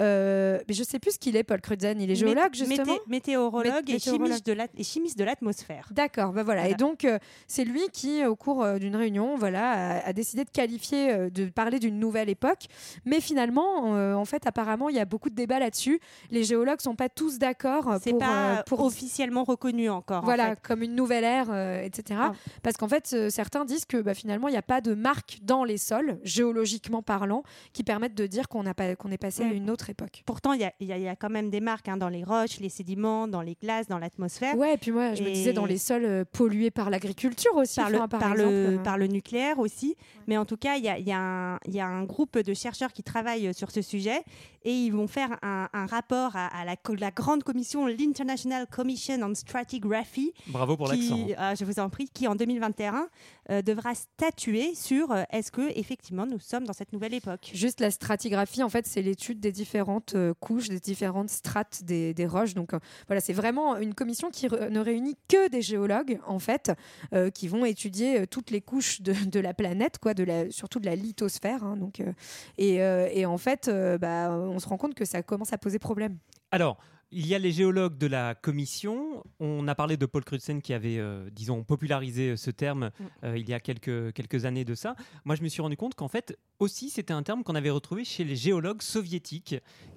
Euh, 0.00 0.58
mais 0.66 0.74
je 0.74 0.82
sais 0.82 0.98
plus 0.98 1.12
ce 1.12 1.18
qu'il 1.18 1.36
est, 1.36 1.44
Paul 1.44 1.60
Crutzen. 1.60 2.00
Il 2.00 2.10
est 2.10 2.14
géologue, 2.14 2.54
justement. 2.54 2.84
mété- 2.94 3.00
météorologue 3.08 3.86
Mét- 3.86 3.94
et 3.96 3.98
chimiste 3.98 4.46
de 4.46 4.56
et 4.76 4.82
chimiste 4.84 5.18
de 5.18 5.24
l'atmosphère. 5.24 5.88
D'accord, 5.90 6.32
bah 6.32 6.42
voilà. 6.42 6.62
Voilà. 6.62 6.70
Et 6.74 6.76
donc, 6.76 7.06
c'est 7.48 7.64
lui 7.64 7.82
qui, 7.92 8.24
au 8.24 8.36
cours 8.36 8.64
d'une 8.78 8.96
réunion, 8.96 9.36
voilà, 9.36 9.96
a, 9.98 10.08
a 10.08 10.12
décidé 10.12 10.44
de 10.44 10.50
qualifier, 10.50 11.30
de 11.30 11.46
parler 11.46 11.78
d'une 11.80 11.98
nouvelle 11.98 12.28
époque. 12.28 12.66
Mais 13.04 13.20
finalement, 13.20 13.90
en 14.18 14.24
fait, 14.24 14.46
apparemment, 14.46 14.88
il 14.88 14.96
y 14.96 15.00
a 15.00 15.04
beaucoup 15.04 15.30
de 15.30 15.34
débats 15.34 15.58
là-dessus. 15.58 16.00
Les 16.30 16.44
géologues 16.44 16.80
sont 16.80 16.94
pas 16.96 17.08
tous 17.08 17.38
d'accord 17.38 17.98
C'est 18.02 18.10
pour, 18.10 18.20
pas 18.20 18.62
pour 18.66 18.80
officiellement 18.84 19.44
reconnu 19.44 19.90
encore. 19.90 20.22
en 20.22 20.26
voilà, 20.26 20.50
fait. 20.50 20.60
comme 20.62 20.82
une 20.82 20.94
nouvelle 20.94 21.24
ère, 21.24 21.48
etc. 21.82 22.20
Ah. 22.22 22.32
Parce 22.62 22.76
qu'en 22.76 22.88
fait, 22.88 23.10
euh, 23.12 23.30
certains 23.30 23.64
disent 23.64 23.84
que 23.84 23.96
bah, 24.00 24.14
finalement, 24.14 24.48
il 24.48 24.52
n'y 24.52 24.56
a 24.58 24.62
pas 24.62 24.80
de 24.80 24.94
marque 24.94 25.38
dans 25.42 25.64
les 25.64 25.76
sols, 25.78 26.18
géologiquement 26.22 27.02
parlant, 27.02 27.42
qui 27.72 27.82
permettent 27.84 28.14
de 28.14 28.26
dire 28.26 28.48
qu'on 28.48 28.64
pas- 28.74 28.96
qu'on 28.96 29.10
est 29.10 29.18
passé 29.18 29.42
à 29.42 29.46
une 29.52 29.70
autre 29.70 29.90
époque. 29.90 30.22
Pourtant, 30.26 30.52
il 30.52 30.60
y 30.60 30.64
a, 30.64 30.72
y 30.80 30.86
y 30.86 31.16
quand 31.16 31.30
même 31.30 31.50
des 31.50 31.60
marques 31.60 31.88
hein, 31.88 31.96
dans 31.96 32.08
les 32.08 32.24
roches, 32.24 32.60
les 32.60 32.68
sédiments, 32.68 33.28
dans 33.28 33.40
les 33.42 33.56
glaces, 33.60 33.88
dans 33.88 33.98
l'atmosphère. 33.98 34.56
Ouais, 34.56 34.74
et 34.74 34.78
puis 34.78 34.90
moi, 34.90 35.14
je 35.14 35.22
me 35.22 35.30
disais 35.30 35.52
dans 35.52 35.66
les 35.66 35.78
sols 35.78 36.04
euh, 36.04 36.24
pollués 36.30 36.70
par 36.70 36.90
l'agriculture 36.90 37.54
aussi. 37.56 37.76
par, 37.80 37.90
le, 37.90 37.96
enfin, 37.98 38.08
par, 38.08 38.20
par, 38.20 38.32
exemple, 38.32 38.50
le, 38.50 38.56
euh. 38.56 38.78
par 38.78 38.98
le 38.98 39.06
nucléaire 39.06 39.58
aussi. 39.58 39.96
Mais 40.26 40.36
en 40.36 40.44
tout 40.44 40.56
cas, 40.56 40.76
il 40.76 40.84
y 40.84 40.88
a, 40.88 40.98
il 40.98 41.06
y 41.06 41.12
a 41.12 41.18
un- 41.18 41.58
y 41.68 41.80
a 41.80 41.86
un 41.86 42.04
groupe 42.04 42.38
de 42.38 42.54
chercheurs 42.54 42.92
qui 42.92 43.02
travaillent 43.02 43.52
sur 43.54 43.70
ce 43.70 43.82
sujet 43.82 44.22
et 44.64 44.72
ils 44.72 44.90
vont 44.90 45.06
faire 45.06 45.38
un, 45.42 45.68
un 45.72 45.86
rapport 45.86 46.36
à, 46.36 46.46
à 46.46 46.64
la, 46.64 46.76
grande 47.10 47.42
commission, 47.42 47.86
l'International 47.86 48.66
Commission 48.66 49.18
on 49.22 49.34
Stratigraphy, 49.34 50.32
Bravo 50.46 50.76
pour 50.76 50.88
l'accent. 50.88 51.18
ah, 51.36 51.54
je 51.54 51.64
vous 51.64 51.78
en 51.78 51.88
prie, 51.90 52.08
qui 52.08 52.26
en 52.26 52.34
2021 52.34 53.08
euh, 53.50 53.62
devra 53.62 53.94
statuer 53.94 54.74
sur 54.74 55.12
euh, 55.12 55.22
est-ce 55.30 55.50
que 55.52 55.76
effectivement 55.78 56.26
nous 56.26 56.38
sommes 56.38 56.64
dans 56.64 56.72
cette 56.72 56.92
nouvelle 56.92 57.14
époque. 57.14 57.50
Juste 57.54 57.80
la 57.80 57.90
stratigraphie, 57.90 58.62
en 58.62 58.68
fait, 58.68 58.86
c'est 58.86 59.02
l'étude 59.02 59.40
des 59.40 59.52
différentes 59.52 60.14
euh, 60.14 60.34
couches, 60.40 60.68
des 60.68 60.80
différentes 60.80 61.30
strates 61.30 61.82
des, 61.84 62.14
des 62.14 62.26
roches. 62.26 62.54
Donc 62.54 62.74
euh, 62.74 62.78
voilà, 63.06 63.20
c'est 63.20 63.32
vraiment 63.32 63.76
une 63.76 63.94
commission 63.94 64.30
qui 64.30 64.48
re- 64.48 64.68
ne 64.68 64.80
réunit 64.80 65.16
que 65.28 65.48
des 65.48 65.62
géologues, 65.62 66.20
en 66.26 66.38
fait, 66.38 66.72
euh, 67.12 67.30
qui 67.30 67.48
vont 67.48 67.64
étudier 67.64 68.20
euh, 68.20 68.26
toutes 68.26 68.50
les 68.50 68.60
couches 68.60 69.00
de, 69.02 69.12
de 69.12 69.40
la 69.40 69.54
planète, 69.54 69.98
quoi, 69.98 70.14
de 70.14 70.24
la, 70.24 70.50
surtout 70.50 70.80
de 70.80 70.86
la 70.86 70.96
lithosphère. 70.96 71.64
hein, 71.64 71.76
donc, 71.76 72.00
euh, 72.00 72.12
et, 72.58 72.82
euh, 72.82 73.08
et 73.12 73.26
en 73.26 73.38
fait, 73.38 73.68
euh, 73.68 73.98
bah, 73.98 74.30
on 74.30 74.58
se 74.58 74.68
rend 74.68 74.76
compte 74.76 74.94
que 74.94 75.04
ça 75.04 75.22
commence 75.22 75.52
à 75.52 75.58
poser 75.58 75.78
problème. 75.78 76.18
Alors, 76.50 76.78
il 77.14 77.28
y 77.28 77.34
a 77.34 77.38
les 77.38 77.52
géologues 77.52 77.96
de 77.96 78.08
la 78.08 78.34
commission. 78.34 79.22
On 79.38 79.68
a 79.68 79.74
parlé 79.76 79.96
de 79.96 80.04
Paul 80.04 80.24
Crutzen 80.24 80.60
qui 80.60 80.74
avait, 80.74 80.98
euh, 80.98 81.30
disons, 81.30 81.62
popularisé 81.62 82.30
euh, 82.30 82.36
ce 82.36 82.50
terme 82.50 82.74
Mm. 82.74 83.04
euh, 83.24 83.38
il 83.38 83.48
y 83.48 83.54
a 83.54 83.60
quelques, 83.60 84.12
quelques 84.12 84.44
années 84.44 84.64
de 84.64 84.74
ça. 84.74 84.96
Moi, 85.24 85.36
je 85.36 85.42
me 85.42 85.48
suis 85.48 85.62
rendu 85.62 85.76
compte 85.76 85.94
qu'en 85.94 86.08
fait, 86.08 86.36
aussi, 86.58 86.90
c'était 86.90 87.12
un 87.12 87.22
terme 87.22 87.44
qu'on 87.44 87.54
avait 87.54 87.70
retrouvé 87.70 88.04
chez 88.04 88.24
les 88.24 88.36
géologues 88.36 88.82
soviétiques 88.82 89.54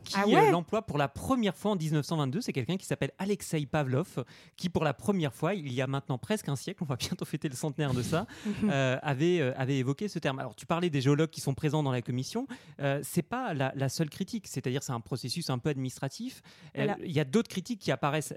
qui 0.08 0.16
Ah 0.18 0.28
ouais 0.28 0.48
euh, 0.48 0.52
l'emploient 0.52 0.82
pour 0.82 0.98
la 0.98 1.08
première 1.08 1.56
fois 1.56 1.72
en 1.72 1.76
1922. 1.76 2.42
C'est 2.42 2.54
quelqu'un 2.54 2.78
qui 2.78 2.86
s'appelle 2.86 3.12
Alexei 3.18 3.66
Pavlov 3.66 4.24
qui, 4.56 4.70
pour 4.70 4.84
la 4.84 4.94
première 4.94 5.34
fois, 5.34 5.54
il 5.54 5.72
y 5.74 5.82
a 5.82 5.88
maintenant 5.88 6.18
presque 6.18 6.50
un 6.50 6.56
siècle, 6.56 6.84
on 6.84 6.86
va 6.86 6.96
bientôt 6.96 7.26
fêter 7.26 7.50
le 7.50 7.56
centenaire 7.56 7.94
de 7.94 8.02
ça, 8.02 8.26
euh, 8.64 8.98
avait, 9.02 9.40
euh, 9.40 9.54
avait 9.58 9.78
évoqué 9.78 10.08
ce 10.08 10.20
terme. 10.20 10.40
Alors, 10.40 10.56
tu 10.56 10.66
parlais 10.66 10.90
des 10.90 11.02
géologues 11.02 11.30
qui 11.30 11.42
sont 11.42 11.54
présents 11.54 11.84
dans 11.84 11.92
la 11.92 12.02
commission. 12.02 12.48
Euh, 12.80 13.00
c'est 13.04 13.22
pas 13.22 13.54
la, 13.54 13.72
la 13.76 13.90
seule 13.90 14.10
critique, 14.10 14.48
c'est-à-dire 14.48 14.84
c'est 14.84 14.94
un 14.94 15.02
processus 15.02 15.50
un 15.50 15.60
peu 15.60 15.70
administratif. 15.70 16.42
Voilà. 16.76 16.98
Il 17.04 17.12
y 17.12 17.20
a 17.20 17.26
d'autres 17.26 17.50
critiques 17.50 17.80
qui 17.80 17.92
apparaissent, 17.92 18.34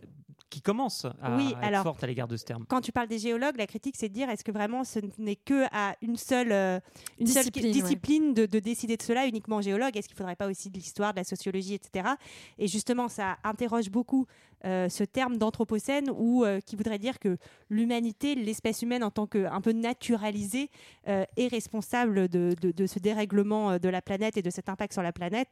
qui 0.50 0.60
commencent 0.60 1.06
à, 1.22 1.36
Oui, 1.36 1.46
à 1.54 1.58
être 1.58 1.64
alors- 1.64 1.82
fortes 1.84 2.04
à 2.04 2.06
l'égard 2.06 2.28
de 2.28 2.36
ce 2.36 2.44
terme. 2.44 2.64
Quand 2.68 2.80
tu 2.80 2.92
parles 2.92 3.08
des 3.08 3.18
géologues, 3.20 3.56
la 3.56 3.66
critique, 3.66 3.94
c'est 3.96 4.08
de 4.08 4.14
dire 4.14 4.28
est-ce 4.28 4.44
que 4.44 4.52
vraiment 4.52 4.84
ce 4.84 4.98
n'est 5.18 5.36
que 5.36 5.64
à 5.72 5.94
une 6.02 6.16
seule, 6.16 6.52
euh, 6.52 6.80
une 7.18 7.26
seule 7.28 7.44
Discipline, 7.44 7.72
discipline 7.72 8.34
de, 8.34 8.46
de 8.46 8.58
décider 8.58 8.96
de 8.96 9.02
cela, 9.02 9.26
uniquement 9.26 9.60
géologue? 9.60 9.96
Est-ce 9.96 10.08
qu'il 10.08 10.16
ne 10.16 10.18
faudrait 10.18 10.36
pas 10.36 10.48
aussi 10.48 10.68
de 10.68 10.74
l'histoire, 10.76 11.12
de 11.14 11.18
la 11.20 11.24
sociologie, 11.24 11.74
etc. 11.74 12.08
Et 12.58 12.66
justement, 12.66 13.08
ça 13.08 13.38
interroge 13.44 13.90
beaucoup 13.90 14.26
ce 14.64 15.04
terme 15.04 15.36
d'anthropocène 15.38 16.10
ou 16.10 16.44
qui 16.66 16.76
voudrait 16.76 16.98
dire 16.98 17.18
que 17.18 17.36
l'humanité, 17.68 18.34
l'espèce 18.34 18.82
humaine 18.82 19.02
en 19.02 19.10
tant 19.10 19.26
qu'un 19.26 19.60
peu 19.60 19.72
naturalisée, 19.72 20.70
est 21.06 21.48
responsable 21.48 22.28
de, 22.28 22.54
de, 22.60 22.86
ce 22.86 22.98
dérèglement 22.98 23.78
de 23.78 23.88
la 23.88 24.02
planète 24.02 24.36
et 24.36 24.42
de 24.42 24.50
cet 24.50 24.68
impact 24.68 24.92
sur 24.92 25.02
la 25.02 25.12
planète. 25.12 25.48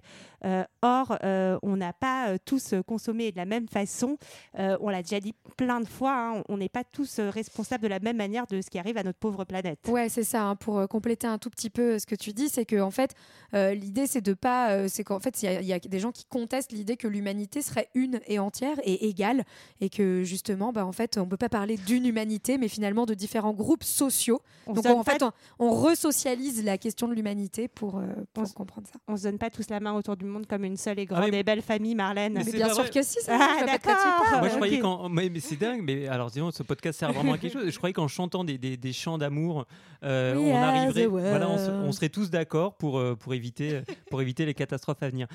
or, 0.82 1.18
on 1.62 1.76
n'a 1.76 1.92
pas 1.92 2.38
tous 2.44 2.74
consommé 2.86 3.32
de 3.32 3.36
la 3.36 3.44
même 3.44 3.68
façon. 3.68 4.16
on 4.54 4.88
l'a 4.88 5.02
déjà 5.02 5.20
dit 5.20 5.34
plein 5.56 5.80
de 5.80 5.88
fois, 5.88 6.14
hein, 6.14 6.42
on 6.48 6.58
n'est 6.58 6.68
pas 6.68 6.84
tous 6.84 7.20
responsables 7.20 7.82
de 7.82 7.88
la 7.88 8.00
même 8.00 8.16
manière 8.16 8.46
de 8.46 8.60
ce 8.60 8.70
qui 8.70 8.78
arrive 8.78 8.98
à 8.98 9.02
notre 9.02 9.18
pauvre 9.18 9.44
planète. 9.44 9.80
Ouais, 9.88 10.08
c'est 10.08 10.24
ça. 10.24 10.42
Hein, 10.42 10.56
pour 10.56 10.86
compléter 10.88 11.26
un 11.26 11.38
tout 11.38 11.50
petit 11.50 11.70
peu 11.70 11.98
ce 11.98 12.06
que 12.06 12.14
tu 12.14 12.32
dis, 12.32 12.48
c'est 12.48 12.64
que 12.64 12.80
en 12.80 12.90
fait, 12.90 13.14
l'idée 13.52 14.06
c'est 14.06 14.20
de 14.20 14.34
pas, 14.34 14.88
c'est 14.88 15.04
qu'en 15.04 15.20
fait, 15.20 15.42
il 15.42 15.64
y, 15.64 15.72
a 15.72 15.78
des 15.78 16.00
gens 16.00 16.12
qui 16.12 16.24
contestent 16.24 16.72
l'idée 16.72 16.96
que 16.96 17.08
l'humanité 17.08 17.62
serait 17.62 17.88
une 17.94 18.20
et 18.26 18.38
entière 18.38 18.76
et 18.84 18.97
égale, 19.04 19.44
et 19.80 19.88
que 19.88 20.22
justement, 20.22 20.72
bah, 20.72 20.86
en 20.86 20.92
fait, 20.92 21.18
on 21.18 21.26
peut 21.26 21.36
pas 21.36 21.48
parler 21.48 21.76
d'une 21.76 22.06
humanité, 22.06 22.58
mais 22.58 22.68
finalement 22.68 23.06
de 23.06 23.14
différents 23.14 23.52
groupes 23.52 23.84
sociaux. 23.84 24.40
Donc 24.66 24.86
en 24.86 25.04
fait, 25.04 25.22
on, 25.22 25.32
on 25.58 25.70
resocialise 25.70 26.64
la 26.64 26.78
question 26.78 27.08
de 27.08 27.14
l'humanité 27.14 27.68
pour, 27.68 28.02
pour 28.32 28.54
comprendre 28.54 28.86
ça. 28.86 28.98
On 29.08 29.16
se 29.16 29.24
donne 29.24 29.38
pas 29.38 29.50
tous 29.50 29.70
la 29.70 29.80
main 29.80 29.92
autour 29.92 30.16
du 30.16 30.24
monde 30.24 30.46
comme 30.46 30.64
une 30.64 30.76
seule 30.76 30.98
et 30.98 31.06
grande 31.06 31.30
ah 31.32 31.36
et 31.36 31.42
belle 31.42 31.62
famille, 31.62 31.94
Marlène. 31.94 32.34
Mais 32.44 32.52
bien 32.52 32.72
sûr 32.72 32.90
que 32.90 33.02
si, 33.02 33.20
ça. 33.22 33.38
Ah, 33.40 33.64
d'accord. 33.64 33.94
Moi, 34.38 34.48
je 34.48 34.54
croyais 34.54 34.78
qu'en, 34.80 35.08
mais, 35.08 35.30
c'est 35.40 35.56
dingue. 35.56 35.82
Mais 35.82 36.06
alors, 36.08 36.30
disons, 36.30 36.50
ce 36.50 36.62
podcast 36.62 36.98
sert 36.98 37.12
vraiment 37.12 37.32
à 37.32 37.38
quelque 37.38 37.52
chose. 37.52 37.70
Je 37.70 37.76
croyais 37.76 37.92
qu'en 37.92 38.08
chantant 38.08 38.44
des, 38.44 38.58
des, 38.58 38.76
des 38.76 38.92
chants 38.92 39.18
d'amour, 39.18 39.66
euh, 40.04 40.34
on 40.36 40.56
arriverait, 40.56 41.06
voilà, 41.06 41.48
on, 41.48 41.92
serait 41.92 42.08
tous 42.08 42.30
d'accord 42.30 42.74
pour 42.74 43.02
pour 43.18 43.34
éviter 43.34 43.82
pour 44.10 44.22
éviter 44.22 44.46
les 44.46 44.54
catastrophes 44.54 45.02
à 45.02 45.08
venir. 45.08 45.26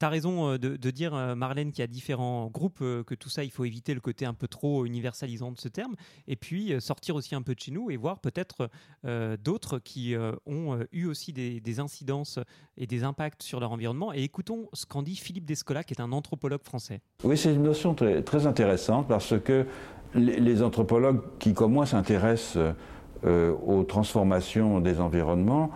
Tu 0.00 0.06
as 0.06 0.08
raison 0.08 0.52
euh, 0.52 0.58
de, 0.58 0.90
dire, 0.90 1.14
euh, 1.14 1.34
Marlène, 1.34 1.72
qu'il 1.72 1.82
y 1.82 1.84
a 1.84 1.86
différents 1.86 2.46
groupes, 2.46 2.78
euh, 2.80 3.04
que 3.04 3.14
tout 3.14 3.28
ça, 3.28 3.44
il 3.44 3.50
faut 3.50 3.66
éviter 3.66 3.92
le 3.92 4.00
côté 4.00 4.24
un 4.24 4.32
peu 4.32 4.48
trop 4.48 4.86
universalisant 4.86 5.52
de 5.52 5.58
ce 5.58 5.68
terme, 5.68 5.94
et 6.26 6.36
puis 6.36 6.72
sortir 6.80 7.16
aussi 7.16 7.34
un 7.34 7.42
peu 7.42 7.54
de 7.54 7.60
chez 7.60 7.70
nous 7.70 7.90
et 7.90 7.98
voir 7.98 8.20
peut-être 8.20 8.70
d'autres 9.42 9.78
qui 9.78 10.14
ont 10.46 10.78
eu 10.92 11.06
aussi 11.06 11.32
des, 11.32 11.80
incidences 11.80 12.38
et 12.76 12.86
des 12.86 13.04
impacts 13.04 13.42
sur 13.42 13.60
leur 13.60 13.72
environnement. 13.72 14.12
Et 14.12 14.22
écoutons 14.22 14.68
ce 14.72 14.86
qu'en 14.86 15.02
dit 15.02 15.16
Philippe 15.16 15.44
Descola, 15.44 15.84
qui 15.84 15.94
est 15.94 16.00
un 16.00 16.12
anthropologue 16.12 16.62
français. 16.62 17.00
Oui, 17.24 17.36
c'est 17.36 17.52
une 17.52 17.62
notion 17.62 17.94
très, 17.94 18.22
très, 18.22 18.46
intéressante 18.46 19.08
parce 19.08 19.38
que 19.40 19.66
les, 20.14 20.62
anthropologues 20.62 21.20
qui, 21.38 21.52
comme 21.52 21.72
moi, 21.72 21.86
s'intéressent 21.86 22.58
aux 23.24 23.84
transformations 23.84 24.80
des 24.80 25.00
environnements 25.00 25.70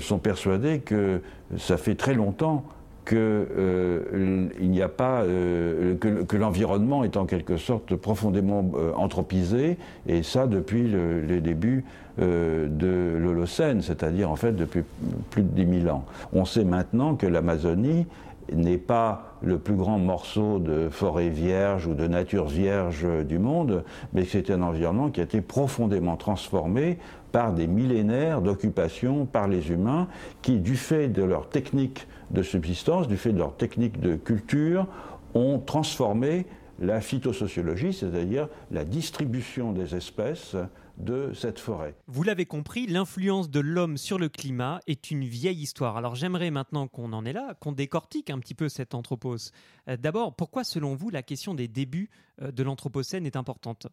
sont 0.00 0.18
persuadés 0.18 0.80
que 0.80 1.22
ça 1.56 1.76
fait 1.76 1.94
très 1.94 2.14
longtemps 2.14 2.64
que 3.04 3.46
euh, 3.56 4.48
n'y 4.60 4.82
a 4.82 4.88
pas 4.88 5.22
euh, 5.22 5.96
que, 5.96 6.36
l'environnement 6.36 7.04
est 7.04 7.16
en 7.16 7.26
quelque 7.26 7.56
sorte 7.56 7.96
profondément 7.96 8.70
euh, 8.74 8.92
anthropisé 8.94 9.76
et 10.06 10.22
ça 10.22 10.46
depuis 10.46 10.88
les 10.88 11.40
débuts 11.40 11.84
de 12.18 13.16
l'Holocène, 13.18 13.80
c'est-à-dire 13.80 14.30
en 14.30 14.36
fait 14.36 14.52
depuis 14.52 14.82
plus 15.30 15.42
de 15.42 15.48
10 15.48 15.82
000 15.84 15.96
ans. 15.96 16.04
On 16.34 16.44
sait 16.44 16.64
maintenant 16.64 17.14
que 17.14 17.26
l'Amazonie 17.26 18.06
n'est 18.52 18.76
pas 18.76 19.36
le 19.40 19.58
plus 19.58 19.76
grand 19.76 19.98
morceau 19.98 20.58
de 20.58 20.88
forêt 20.90 21.30
vierge 21.30 21.86
ou 21.86 21.94
de 21.94 22.06
nature 22.06 22.48
vierge 22.48 23.06
du 23.26 23.38
monde, 23.38 23.82
mais 24.12 24.24
c'est 24.24 24.50
un 24.50 24.60
environnement 24.60 25.08
qui 25.08 25.20
a 25.20 25.24
été 25.24 25.40
profondément 25.40 26.16
transformé 26.16 26.98
par 27.32 27.54
des 27.54 27.66
millénaires 27.66 28.42
d'occupation 28.42 29.24
par 29.24 29.48
les 29.48 29.70
humains 29.70 30.06
qui, 30.42 30.58
du 30.58 30.76
fait 30.76 31.08
de 31.08 31.22
leur 31.22 31.48
technique 31.48 32.06
de 32.32 32.42
subsistance, 32.42 33.08
du 33.08 33.16
fait 33.16 33.32
de 33.32 33.38
leur 33.38 33.56
technique 33.56 34.00
de 34.00 34.16
culture, 34.16 34.86
ont 35.34 35.58
transformé 35.58 36.46
la 36.80 37.00
phytosociologie, 37.00 37.92
c'est-à-dire 37.92 38.48
la 38.70 38.84
distribution 38.84 39.72
des 39.72 39.94
espèces 39.94 40.56
de 40.98 41.32
cette 41.32 41.58
forêt. 41.58 41.94
Vous 42.06 42.22
l'avez 42.22 42.44
compris, 42.44 42.86
l'influence 42.86 43.50
de 43.50 43.60
l'homme 43.60 43.96
sur 43.96 44.18
le 44.18 44.28
climat 44.28 44.80
est 44.86 45.10
une 45.10 45.24
vieille 45.24 45.60
histoire. 45.60 45.96
Alors 45.96 46.14
j'aimerais 46.14 46.50
maintenant 46.50 46.86
qu'on 46.88 47.12
en 47.12 47.24
est 47.24 47.32
là, 47.32 47.54
qu'on 47.60 47.72
décortique 47.72 48.30
un 48.30 48.38
petit 48.38 48.54
peu 48.54 48.68
cette 48.68 48.94
anthropos. 48.94 49.52
Euh, 49.88 49.96
d'abord, 49.96 50.34
pourquoi 50.34 50.64
selon 50.64 50.94
vous 50.94 51.10
la 51.10 51.22
question 51.22 51.54
des 51.54 51.68
débuts 51.68 52.10
euh, 52.40 52.52
de 52.52 52.62
l'anthropocène 52.62 53.26
est 53.26 53.36
importante? 53.36 53.86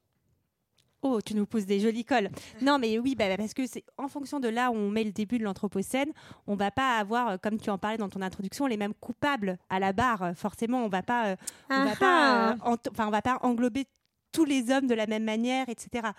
Oh, 1.01 1.21
tu 1.21 1.33
nous 1.33 1.45
pousses 1.45 1.65
des 1.65 1.79
jolies 1.79 2.03
cols. 2.03 2.29
Non, 2.61 2.77
mais 2.77 2.99
oui, 2.99 3.15
bah, 3.15 3.25
parce 3.37 3.53
que 3.53 3.65
c'est 3.65 3.85
en 3.97 4.09
fonction 4.09 4.39
de 4.39 4.49
là 4.49 4.69
où 4.69 4.75
on 4.75 4.89
met 4.89 5.03
le 5.05 5.11
début 5.11 5.37
de 5.37 5.43
l'anthropocène, 5.43 6.11
on 6.45 6.55
va 6.55 6.71
pas 6.71 6.97
avoir, 6.97 7.29
euh, 7.29 7.37
comme 7.41 7.57
tu 7.57 7.69
en 7.69 7.77
parlais 7.77 7.97
dans 7.97 8.09
ton 8.09 8.21
introduction, 8.21 8.67
les 8.67 8.75
mêmes 8.77 8.93
coupables 8.93 9.57
à 9.69 9.79
la 9.79 9.93
barre. 9.93 10.31
Forcément, 10.35 10.83
on 10.83 10.89
va 10.89 11.01
pas, 11.01 11.35
on 11.69 11.85
va 11.85 11.95
pas, 11.95 12.55
enfin, 12.61 13.07
on 13.07 13.11
va 13.11 13.21
pas 13.21 13.39
englober 13.43 13.85
tous 14.31 14.45
les 14.45 14.71
hommes 14.71 14.88
de 14.88 14.95
la 14.95 15.07
même 15.07 15.24
manière, 15.24 15.67
etc. 15.69 16.09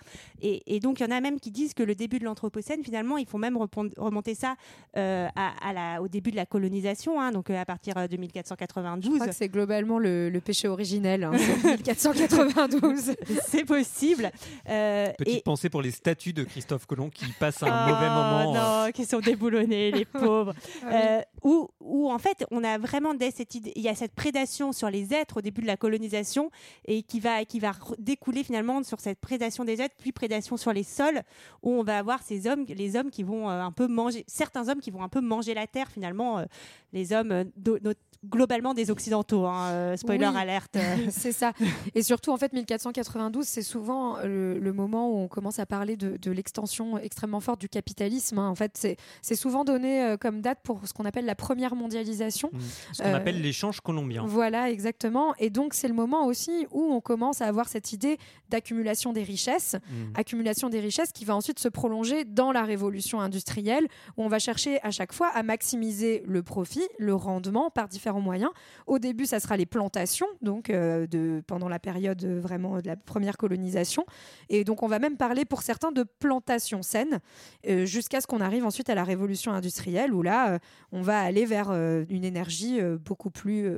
Et, 0.41 0.79
donc, 0.79 0.99
il 0.99 1.03
y 1.03 1.05
en 1.05 1.11
a 1.11 1.21
même 1.21 1.39
qui 1.39 1.51
disent 1.51 1.73
que 1.73 1.83
le 1.83 1.95
début 1.95 2.19
de 2.19 2.25
l'Anthropocène, 2.25 2.83
finalement, 2.83 3.17
il 3.17 3.25
faut 3.25 3.37
même 3.37 3.57
remonter 3.57 4.35
ça 4.35 4.55
euh, 4.97 5.27
à, 5.35 5.73
la, 5.73 6.01
au 6.01 6.07
début 6.07 6.31
de 6.31 6.35
la 6.35 6.45
colonisation, 6.45 7.21
hein, 7.21 7.31
donc 7.31 7.49
euh, 7.49 7.59
à 7.59 7.65
partir 7.65 7.95
de 7.95 8.17
1492. 8.17 9.11
Je 9.11 9.15
crois 9.17 9.27
que 9.27 9.35
c'est 9.35 9.49
globalement 9.49 9.99
le, 9.99 10.39
péché 10.43 10.67
originel, 10.67 11.23
hein, 11.23 11.31
1492. 11.63 13.15
c'est 13.47 13.65
possible. 13.65 14.31
Euh, 14.69 15.11
Petite 15.17 15.43
pensée 15.43 15.69
pour 15.69 15.81
les 15.81 15.91
statues 15.91 16.33
de 16.33 16.43
Christophe 16.43 16.85
Colomb 16.85 17.09
qui 17.09 17.25
passent 17.39 17.63
un 17.63 17.87
mauvais 17.87 18.07
oh, 18.09 18.13
moment. 18.13 18.53
Non, 18.85 18.91
qui 18.91 19.05
sont 19.05 19.19
déboulonnés, 19.19 19.91
les 19.91 20.05
pauvres. 20.05 20.53
Ah 20.83 21.21
où, 21.43 21.69
où, 21.79 22.11
en 22.11 22.19
fait, 22.19 22.45
on 22.51 22.63
a 22.63 22.77
vraiment 22.77 23.13
cette 23.31 23.55
idée, 23.55 23.73
il 23.75 23.81
y 23.81 23.89
a 23.89 23.95
cette 23.95 24.13
prédation 24.13 24.71
sur 24.71 24.89
les 24.89 25.13
êtres 25.13 25.37
au 25.37 25.41
début 25.41 25.61
de 25.61 25.67
la 25.67 25.77
colonisation 25.77 26.51
et 26.85 27.03
qui 27.03 27.19
va, 27.19 27.45
qui 27.45 27.59
va 27.59 27.73
découler 27.97 28.43
finalement 28.43 28.83
sur 28.83 28.99
cette 28.99 29.19
prédation 29.19 29.65
des 29.65 29.81
êtres, 29.81 29.95
puis 29.97 30.11
prédation 30.11 30.57
sur 30.57 30.73
les 30.73 30.83
sols, 30.83 31.21
où 31.63 31.71
on 31.71 31.83
va 31.83 31.97
avoir 31.97 32.21
ces 32.23 32.47
hommes, 32.47 32.65
les 32.67 32.95
hommes 32.95 33.11
qui 33.11 33.23
vont 33.23 33.49
euh, 33.49 33.61
un 33.61 33.71
peu 33.71 33.87
manger, 33.87 34.23
certains 34.27 34.69
hommes 34.69 34.79
qui 34.79 34.91
vont 34.91 35.03
un 35.03 35.09
peu 35.09 35.21
manger 35.21 35.53
la 35.53 35.67
terre 35.67 35.89
finalement, 35.89 36.39
euh, 36.39 36.45
les 36.93 37.13
hommes 37.13 37.31
euh, 37.31 37.93
globalement 38.25 38.73
des 38.73 38.91
occidentaux. 38.91 39.45
Hein, 39.45 39.95
spoiler 39.97 40.25
alerte. 40.25 40.77
c'est 41.09 41.31
ça. 41.31 41.53
Et 41.95 42.03
surtout 42.03 42.31
en 42.31 42.37
fait 42.37 42.53
1492, 42.53 43.45
c'est 43.45 43.63
souvent 43.63 44.17
le, 44.23 44.71
moment 44.73 45.11
où 45.11 45.17
on 45.17 45.27
commence 45.27 45.59
à 45.59 45.65
parler 45.65 45.97
de, 45.97 46.31
l'extension 46.31 46.97
extrêmement 46.97 47.39
forte 47.39 47.59
du 47.59 47.67
capitalisme. 47.67 48.37
Hein. 48.37 48.47
En 48.47 48.55
fait, 48.55 48.95
c'est 49.21 49.35
souvent 49.35 49.63
donné 49.63 50.15
comme 50.21 50.41
date 50.41 50.59
pour 50.63 50.87
ce 50.87 50.93
qu'on 50.93 51.05
appelle 51.05 51.25
la 51.25 51.30
première 51.35 51.75
mondialisation. 51.75 52.49
Mmh. 52.51 52.59
Ce 52.93 53.03
qu'on 53.03 53.13
appelle 53.13 53.41
l'échange 53.41 53.81
colombien. 53.81 54.25
Voilà, 54.25 54.69
exactement. 54.69 55.33
Et 55.39 55.49
donc 55.49 55.73
c'est 55.73 55.87
le 55.87 55.93
moment 55.93 56.25
aussi 56.25 56.67
où 56.71 56.81
on 56.91 57.01
commence 57.01 57.41
à 57.41 57.47
avoir 57.47 57.67
cette 57.67 57.93
idée 57.93 58.17
d'accumulation 58.49 59.13
des 59.13 59.23
richesses, 59.23 59.75
mmh. 59.75 60.13
accumulation 60.15 60.69
des 60.69 60.79
richesses 60.79 61.11
qui 61.11 61.25
va 61.25 61.35
ensuite 61.35 61.59
se 61.59 61.67
prolonger 61.67 62.25
dans 62.25 62.51
la 62.51 62.63
révolution 62.63 63.21
industrielle, 63.21 63.87
où 64.17 64.23
on 64.23 64.27
va 64.27 64.39
chercher 64.39 64.79
à 64.83 64.91
chaque 64.91 65.13
fois 65.13 65.29
à 65.33 65.43
maximiser 65.43 66.23
le 66.25 66.43
profit, 66.43 66.87
le 66.97 67.15
rendement 67.15 67.69
par 67.69 67.87
différents 67.87 68.21
moyens. 68.21 68.51
Au 68.87 68.99
début, 68.99 69.25
ça 69.25 69.39
sera 69.39 69.57
les 69.57 69.65
plantations, 69.65 70.27
donc 70.41 70.69
euh, 70.69 71.07
de, 71.07 71.43
pendant 71.47 71.69
la 71.69 71.79
période 71.79 72.23
vraiment 72.25 72.81
de 72.81 72.87
la 72.87 72.95
première 72.95 73.37
colonisation. 73.37 74.05
Et 74.49 74.63
donc, 74.63 74.83
on 74.83 74.87
va 74.87 74.99
même 74.99 75.17
parler 75.17 75.45
pour 75.45 75.61
certains 75.61 75.91
de 75.91 76.03
plantation 76.03 76.81
saine, 76.81 77.19
euh, 77.67 77.85
jusqu'à 77.85 78.21
ce 78.21 78.27
qu'on 78.27 78.41
arrive 78.41 78.65
ensuite 78.65 78.89
à 78.89 78.95
la 78.95 79.03
révolution 79.03 79.51
industrielle, 79.51 80.13
où 80.13 80.21
là, 80.21 80.53
euh, 80.53 80.59
on 80.91 81.01
va 81.01 81.20
aller 81.21 81.45
vers 81.45 81.71
une 81.71 82.23
énergie 82.23 82.79
beaucoup 83.03 83.29
plus 83.29 83.71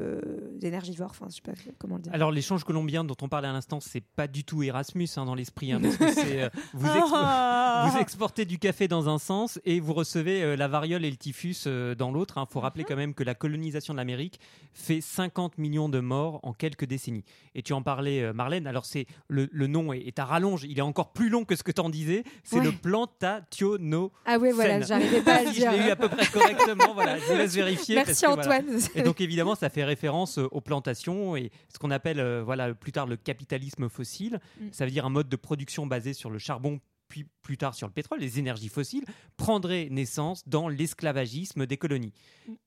énergivore. 0.62 1.10
Enfin, 1.12 1.28
je 1.30 1.36
sais 1.36 1.42
pas 1.42 1.54
comment 1.78 1.98
le 1.98 2.02
dire. 2.02 2.14
Alors, 2.14 2.32
l'échange 2.32 2.64
colombien 2.64 3.04
dont 3.04 3.16
on 3.22 3.28
parlait 3.28 3.48
à 3.48 3.54
l'instant, 3.54 3.80
c'est 3.80 4.02
pas 4.02 4.28
du 4.28 4.44
tout 4.44 4.64
Erasmus 4.64 5.08
hein, 5.18 5.26
dans 5.26 5.36
l'esprit. 5.36 5.72
Hein, 5.72 5.82
euh, 6.02 6.50
vous, 6.74 7.98
exportez 8.00 8.46
du 8.46 8.60
café 8.60 8.88
dans 8.88 9.10
un 9.10 9.18
sens 9.18 9.60
et 9.66 9.80
vous 9.80 9.94
recevez 9.94 10.44
euh, 10.44 10.56
la 10.56 10.68
variole 10.68 11.06
et 11.06 11.12
le 11.12 11.18
typhus 11.18 11.64
euh, 11.68 11.96
dans 11.96 12.12
l'autre. 12.12 12.36
Il 12.38 12.42
hein. 12.42 12.48
faut 12.50 12.60
rappeler 12.60 12.84
quand 12.84 12.96
même 12.96 13.14
que 13.14 13.24
la 13.24 13.36
colonisation 13.36 13.94
de 13.94 13.98
l'Amérique 13.98 14.40
fait 14.74 15.02
50 15.02 15.58
millions 15.58 15.90
de 15.90 16.00
morts 16.00 16.40
en 16.44 16.54
quelques 16.54 16.86
décennies. 16.86 17.26
Et 17.56 17.62
tu 17.62 17.74
en 17.74 17.82
parlais, 17.82 18.34
Marlène. 18.34 18.68
Alors, 18.68 18.86
c'est 18.86 19.06
le, 19.28 19.48
nom 19.68 19.94
est, 19.94 20.18
à 20.20 20.26
rallonge. 20.26 20.64
Il 20.64 20.78
est 20.78 20.82
encore 20.82 21.14
plus 21.14 21.30
long 21.30 21.46
que 21.46 21.56
ce 21.56 21.64
que 21.64 21.72
tu 21.72 21.82
en 21.82 21.90
disais. 21.90 22.24
C'est 22.44 22.60
le 22.60 22.72
plantationo. 22.72 24.12
Ah 24.26 24.38
oui, 24.40 24.52
voilà, 24.52 24.82
j'arrivais 24.82 25.22
pas 25.22 25.36
à 25.36 25.44
le 25.44 25.52
dire. 25.52 25.72
Je 25.72 25.78
l'ai 25.78 25.88
eu 25.88 25.92
à 25.92 25.96
peu 25.96 26.10
près 26.10 26.26
correctement. 26.28 26.94
voilà, 26.94 27.18
vous 27.34 27.40
laisse 27.40 27.56
vérifier. 27.56 27.96
Merci 27.96 28.26
Antoine. 28.26 28.80
Et 28.96 29.02
donc, 29.02 29.22
évidemment, 29.22 29.56
ça 29.56 29.70
fait 29.70 29.84
référence 29.84 30.38
aux 30.38 30.62
plantations 30.62 31.36
et 31.36 31.52
ce 31.74 31.80
qu'on 31.80 31.92
appelle 31.92 32.22
voilà, 32.42 32.74
plus 32.74 32.92
tard 32.92 33.08
le 33.08 33.18
capitalisme 33.18 33.90
fossile. 33.90 34.40
Mm. 34.60 34.68
Ça 34.72 34.86
veut 34.86 34.92
dire 34.92 35.06
un 35.06 35.10
mode 35.10 35.30
de 35.30 35.36
production 35.36 35.86
basé 35.86 36.14
sur 36.14 36.30
le 36.30 36.40
charbon 36.40 36.80
puis 37.14 37.28
plus 37.44 37.58
tard 37.58 37.76
sur 37.76 37.86
le 37.86 37.94
pétrole, 37.94 38.20
les 38.20 38.40
énergies 38.40 38.70
fossiles, 38.70 39.06
prendraient 39.38 39.88
naissance 39.92 40.48
dans 40.48 40.68
l'esclavagisme 40.68 41.68
des 41.68 41.78
colonies. 41.78 42.12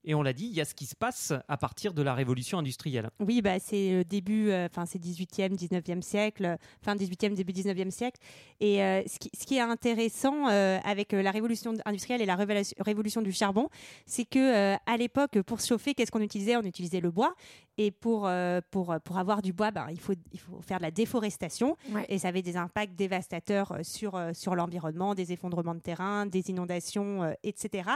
Et 0.04 0.14
on 0.14 0.22
l'a 0.22 0.32
dit, 0.32 0.44
il 0.44 0.52
y 0.52 0.60
a 0.60 0.64
ce 0.64 0.74
qui 0.74 0.86
se 0.86 0.94
passe 0.94 1.32
à 1.48 1.56
partir 1.56 1.94
de 1.94 2.02
la 2.02 2.14
révolution 2.14 2.58
industrielle. 2.58 3.10
Oui, 3.18 3.42
bah, 3.42 3.58
c'est 3.58 3.90
le 3.90 4.04
début, 4.04 4.50
euh, 4.50 4.68
enfin 4.70 4.86
c'est 4.86 5.02
18e, 5.02 5.56
19e 5.56 6.00
siècle, 6.00 6.56
fin 6.80 6.94
18e, 6.94 7.34
début 7.34 7.52
19e 7.52 7.90
siècle. 7.90 8.20
Et 8.60 8.84
euh, 8.84 9.02
ce, 9.08 9.46
qui, 9.46 9.56
est 9.56 9.60
intéressant 9.60 10.48
euh, 10.48 10.78
avec 10.84 11.10
la 11.10 11.32
révolution 11.32 11.74
industrielle 11.84 12.22
et 12.22 12.26
la 12.26 12.36
révolution 12.36 13.22
du 13.22 13.32
charbon, 13.32 13.68
c'est 14.04 14.26
que 14.26 14.76
à 14.86 14.96
l'époque, 14.96 15.42
pour 15.42 15.60
se 15.60 15.66
chauffer, 15.66 15.94
qu'est-ce 15.94 16.12
qu'on 16.12 16.20
utilisait? 16.20 16.56
On 16.56 16.62
utilisait 16.62 17.00
le 17.00 17.10
bois. 17.10 17.34
Et 17.78 17.90
pour, 17.90 18.26
euh, 18.26 18.60
pour, 18.70 18.94
pour 19.04 19.18
avoir 19.18 19.42
du 19.42 19.52
bois, 19.52 19.70
ben, 19.70 19.86
il, 19.90 20.00
faut, 20.00 20.14
il 20.32 20.40
faut 20.40 20.60
faire 20.62 20.78
de 20.78 20.82
la 20.82 20.90
déforestation. 20.90 21.76
Ouais. 21.90 22.06
Et 22.08 22.18
ça 22.18 22.28
avait 22.28 22.42
des 22.42 22.56
impacts 22.56 22.94
dévastateurs 22.94 23.72
euh, 23.72 23.82
sur, 23.82 24.14
euh, 24.14 24.32
sur 24.32 24.54
l'environnement, 24.54 25.14
des 25.14 25.32
effondrements 25.32 25.74
de 25.74 25.80
terrain, 25.80 26.26
des 26.26 26.48
inondations, 26.50 27.22
euh, 27.22 27.32
etc. 27.42 27.90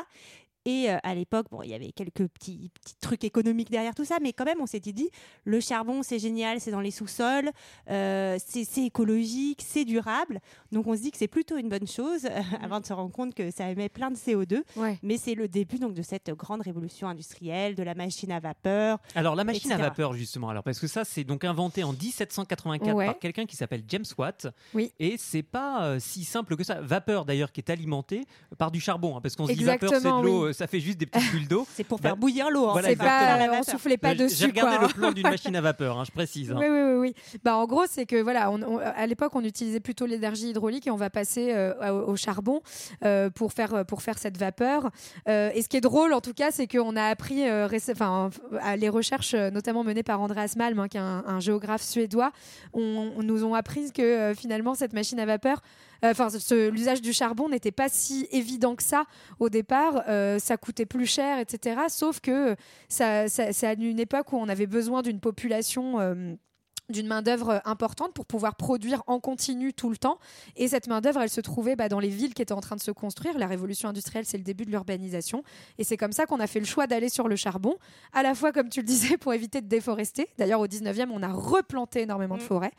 Et 0.67 0.91
euh, 0.91 0.99
à 1.03 1.15
l'époque, 1.15 1.47
bon, 1.51 1.63
il 1.63 1.71
y 1.71 1.75
avait 1.75 1.91
quelques 1.93 2.27
petits, 2.29 2.71
petits 2.75 2.97
trucs 3.01 3.25
économiques 3.25 3.71
derrière 3.71 3.95
tout 3.95 4.05
ça, 4.05 4.19
mais 4.21 4.33
quand 4.33 4.45
même, 4.45 4.61
on 4.61 4.67
s'était 4.67 4.93
dit, 4.93 5.09
le 5.45 5.59
charbon, 5.61 6.03
c'est 6.03 6.19
génial, 6.19 6.61
c'est 6.61 6.71
dans 6.71 6.81
les 6.81 6.91
sous-sols, 6.91 7.51
euh, 7.91 8.37
c'est 8.47 8.65
c'est 8.65 8.85
écologique, 8.85 9.63
c'est 9.67 9.85
durable. 9.85 10.41
Donc 10.71 10.87
on 10.87 10.95
se 10.95 11.01
dit 11.01 11.11
que 11.11 11.17
c'est 11.19 11.29
plutôt 11.29 11.57
une 11.57 11.69
bonne 11.69 11.87
chose, 11.87 12.27
avant 12.63 12.81
de 12.81 12.87
se 12.87 12.93
rendre 12.93 13.11
compte 13.11 13.35
que 13.35 13.51
ça 13.51 13.71
émet 13.71 13.89
plein 13.89 14.11
de 14.11 14.17
CO2. 14.17 14.63
Ouais. 14.77 14.99
Mais 15.03 15.17
c'est 15.17 15.35
le 15.35 15.49
début 15.49 15.79
donc 15.79 15.95
de 15.95 16.03
cette 16.03 16.31
grande 16.31 16.61
révolution 16.63 17.09
industrielle, 17.09 17.75
de 17.75 17.83
la 17.83 17.95
machine 17.95 18.31
à 18.33 18.41
vapeur. 18.41 18.99
Alors 19.15 19.35
la 19.35 19.45
machine 19.45 19.73
à 19.73 19.79
vapeur 19.79 20.13
justement, 20.13 20.51
alors 20.51 20.63
parce 20.63 20.79
que 20.79 20.87
ça 20.87 21.05
c'est 21.05 21.25
donc 21.25 21.45
inventé 21.45 21.85
en 21.85 21.93
1784 21.93 22.95
Ouais. 22.95 23.07
par 23.07 23.19
quelqu'un 23.19 23.47
qui 23.47 23.57
s'appelle 23.57 23.83
James 23.89 24.05
Watt. 24.19 24.49
Oui. 24.75 24.93
Et 24.99 25.17
c'est 25.17 25.43
pas 25.43 25.85
euh, 25.85 25.99
si 26.01 26.25
simple 26.25 26.57
que 26.57 26.65
ça. 26.65 26.81
Vapeur 26.81 27.25
d'ailleurs 27.25 27.53
qui 27.53 27.61
est 27.61 27.71
alimentée 27.71 28.25
par 28.59 28.71
du 28.71 28.81
charbon, 28.81 29.17
hein, 29.17 29.21
parce 29.21 29.37
qu'on 29.37 29.47
se 29.47 29.53
dit 29.53 29.65
vapeur 29.65 29.89
c'est 29.91 29.97
Exactement, 29.97 30.21
de 30.23 30.27
l'eau, 30.27 30.47
oui. 30.49 30.50
Euh, 30.51 30.53
ça 30.53 30.67
fait 30.67 30.81
juste 30.81 30.99
des 30.99 31.07
petites 31.07 31.31
bulles 31.33 31.49
d'eau. 31.49 31.67
C'est 31.75 31.85
pour 31.85 31.99
Bah, 31.99 32.11
faire 32.11 32.17
bouillir 32.17 32.51
l'eau. 32.51 32.69
hein, 32.69 32.73
voilà, 32.73 32.95
pas 32.97 33.59
on 33.59 33.63
soufflait 33.63 33.97
pas 33.97 34.11
Euh, 34.11 34.15
J'ai 34.19 34.25
dessus. 34.25 34.45
regardé 34.47 34.77
quoi. 34.77 34.87
le 34.89 34.93
plan 34.95 35.13
d'une 35.13 35.23
machine 35.31 35.57
à 35.57 35.61
vapeur, 35.61 35.99
hein, 35.99 36.05
je 36.05 36.11
précise. 36.13 36.51
hein. 36.53 36.57
Oui, 36.59 36.67
oui, 36.69 36.81
oui, 36.83 36.99
oui. 37.33 37.39
Bah, 37.45 37.57
en 37.57 37.67
gros, 37.67 37.85
c'est 37.89 38.07
que 38.07 38.21
voilà, 38.23 38.51
on, 38.51 38.61
on- 38.63 38.79
à 38.79 39.07
l'époque, 39.07 39.33
on 39.35 39.43
utilisait 39.45 39.81
plutôt 39.81 40.07
l'énergie 40.07 40.51
hydraulique 40.51 40.87
et 40.87 40.91
on 40.91 40.97
va 40.97 41.11
passer 41.11 41.53
euh, 41.55 41.73
au, 41.93 42.13
au 42.13 42.17
charbon 42.17 42.61
euh, 43.05 43.31
pour 43.31 43.53
faire 43.53 43.85
pour 43.87 44.03
faire 44.03 44.19
cette 44.19 44.37
vapeur. 44.37 44.91
Et 45.27 45.63
ce 45.63 45.69
qui 45.69 45.77
est 45.77 45.81
drôle, 45.81 46.13
en 46.13 46.21
tout 46.21 46.35
cas, 46.35 46.51
c'est 46.51 46.67
qu'on 46.67 46.97
a 46.97 47.05
appris, 47.05 47.43
enfin, 47.91 48.31
les 48.77 48.89
recherches 48.89 49.35
notamment 49.35 49.85
menées 49.85 50.03
par 50.03 50.21
Andreas 50.21 50.55
Malm, 50.57 50.79
hein, 50.79 50.89
qui 50.89 50.97
est 50.97 51.01
un, 51.01 51.25
un 51.27 51.41
géographe 51.41 51.83
suédois, 51.83 52.33
on, 52.73 53.13
on 53.17 53.23
nous 53.23 53.45
ont 53.45 53.55
appris 53.55 53.93
que 53.93 54.33
finalement 54.37 54.75
cette 54.75 54.93
machine 54.93 55.19
à 55.21 55.27
vapeur, 55.27 55.63
enfin, 56.03 56.29
l'usage 56.71 57.03
du 57.03 57.13
charbon 57.13 57.49
n'était 57.49 57.73
pas 57.73 57.89
si 57.89 58.29
évident 58.31 58.77
que 58.77 58.83
ça 58.83 59.05
au 59.39 59.49
départ. 59.49 60.05
Euh, 60.09 60.39
ça 60.39 60.57
coûtait 60.57 60.87
plus 60.87 61.07
cher, 61.07 61.39
etc. 61.39 61.83
Sauf 61.89 62.21
que 62.21 62.57
c'est 62.89 63.67
à 63.67 63.73
une 63.75 64.01
époque 64.01 64.33
où 64.33 64.37
on 64.37 64.49
avait 64.49 64.67
besoin 64.67 65.03
d'une 65.03 65.21
population. 65.21 66.39
D'une 66.91 67.07
main-d'œuvre 67.07 67.61
importante 67.65 68.13
pour 68.15 68.27
pouvoir 68.27 68.57
produire 68.57 69.03
en 69.07 69.21
continu 69.21 69.73
tout 69.73 69.91
le 69.91 69.97
temps. 69.97 70.19
Et 70.57 70.69
cette 70.69 70.87
main-d'œuvre, 70.87 71.21
elle 71.23 71.31
se 71.31 71.41
trouvait 71.41 71.77
bah, 71.77 71.89
dans 71.89 72.01
les 72.01 72.09
villes 72.09 72.35
qui 72.35 72.43
étaient 72.43 72.53
en 72.53 72.61
train 72.61 72.77
de 72.77 72.81
se 72.81 72.91
construire. 72.91 73.39
La 73.39 73.47
révolution 73.47 73.89
industrielle, 73.89 74.25
c'est 74.27 74.39
le 74.39 74.45
début 74.45 74.65
de 74.65 74.71
l'urbanisation. 74.71 75.43
Et 75.79 75.85
c'est 75.85 75.97
comme 75.97 76.13
ça 76.13 76.27
qu'on 76.27 76.41
a 76.41 76.47
fait 76.47 76.61
le 76.61 76.67
choix 76.67 76.87
d'aller 76.87 77.09
sur 77.09 77.29
le 77.29 77.37
charbon, 77.37 77.77
à 78.13 78.23
la 78.23 78.35
fois, 78.35 78.53
comme 78.53 78.69
tu 78.69 78.81
le 78.81 78.87
disais, 78.87 79.17
pour 79.17 79.33
éviter 79.35 79.61
de 79.61 79.67
déforester. 79.69 80.29
D'ailleurs, 80.39 80.61
au 80.61 80.67
19e, 80.67 81.11
on 81.13 81.23
a 81.23 81.33
replanté 81.33 82.03
énormément 82.03 82.37
de 82.37 82.43
Mm. 82.43 82.47
forêts. 82.47 82.73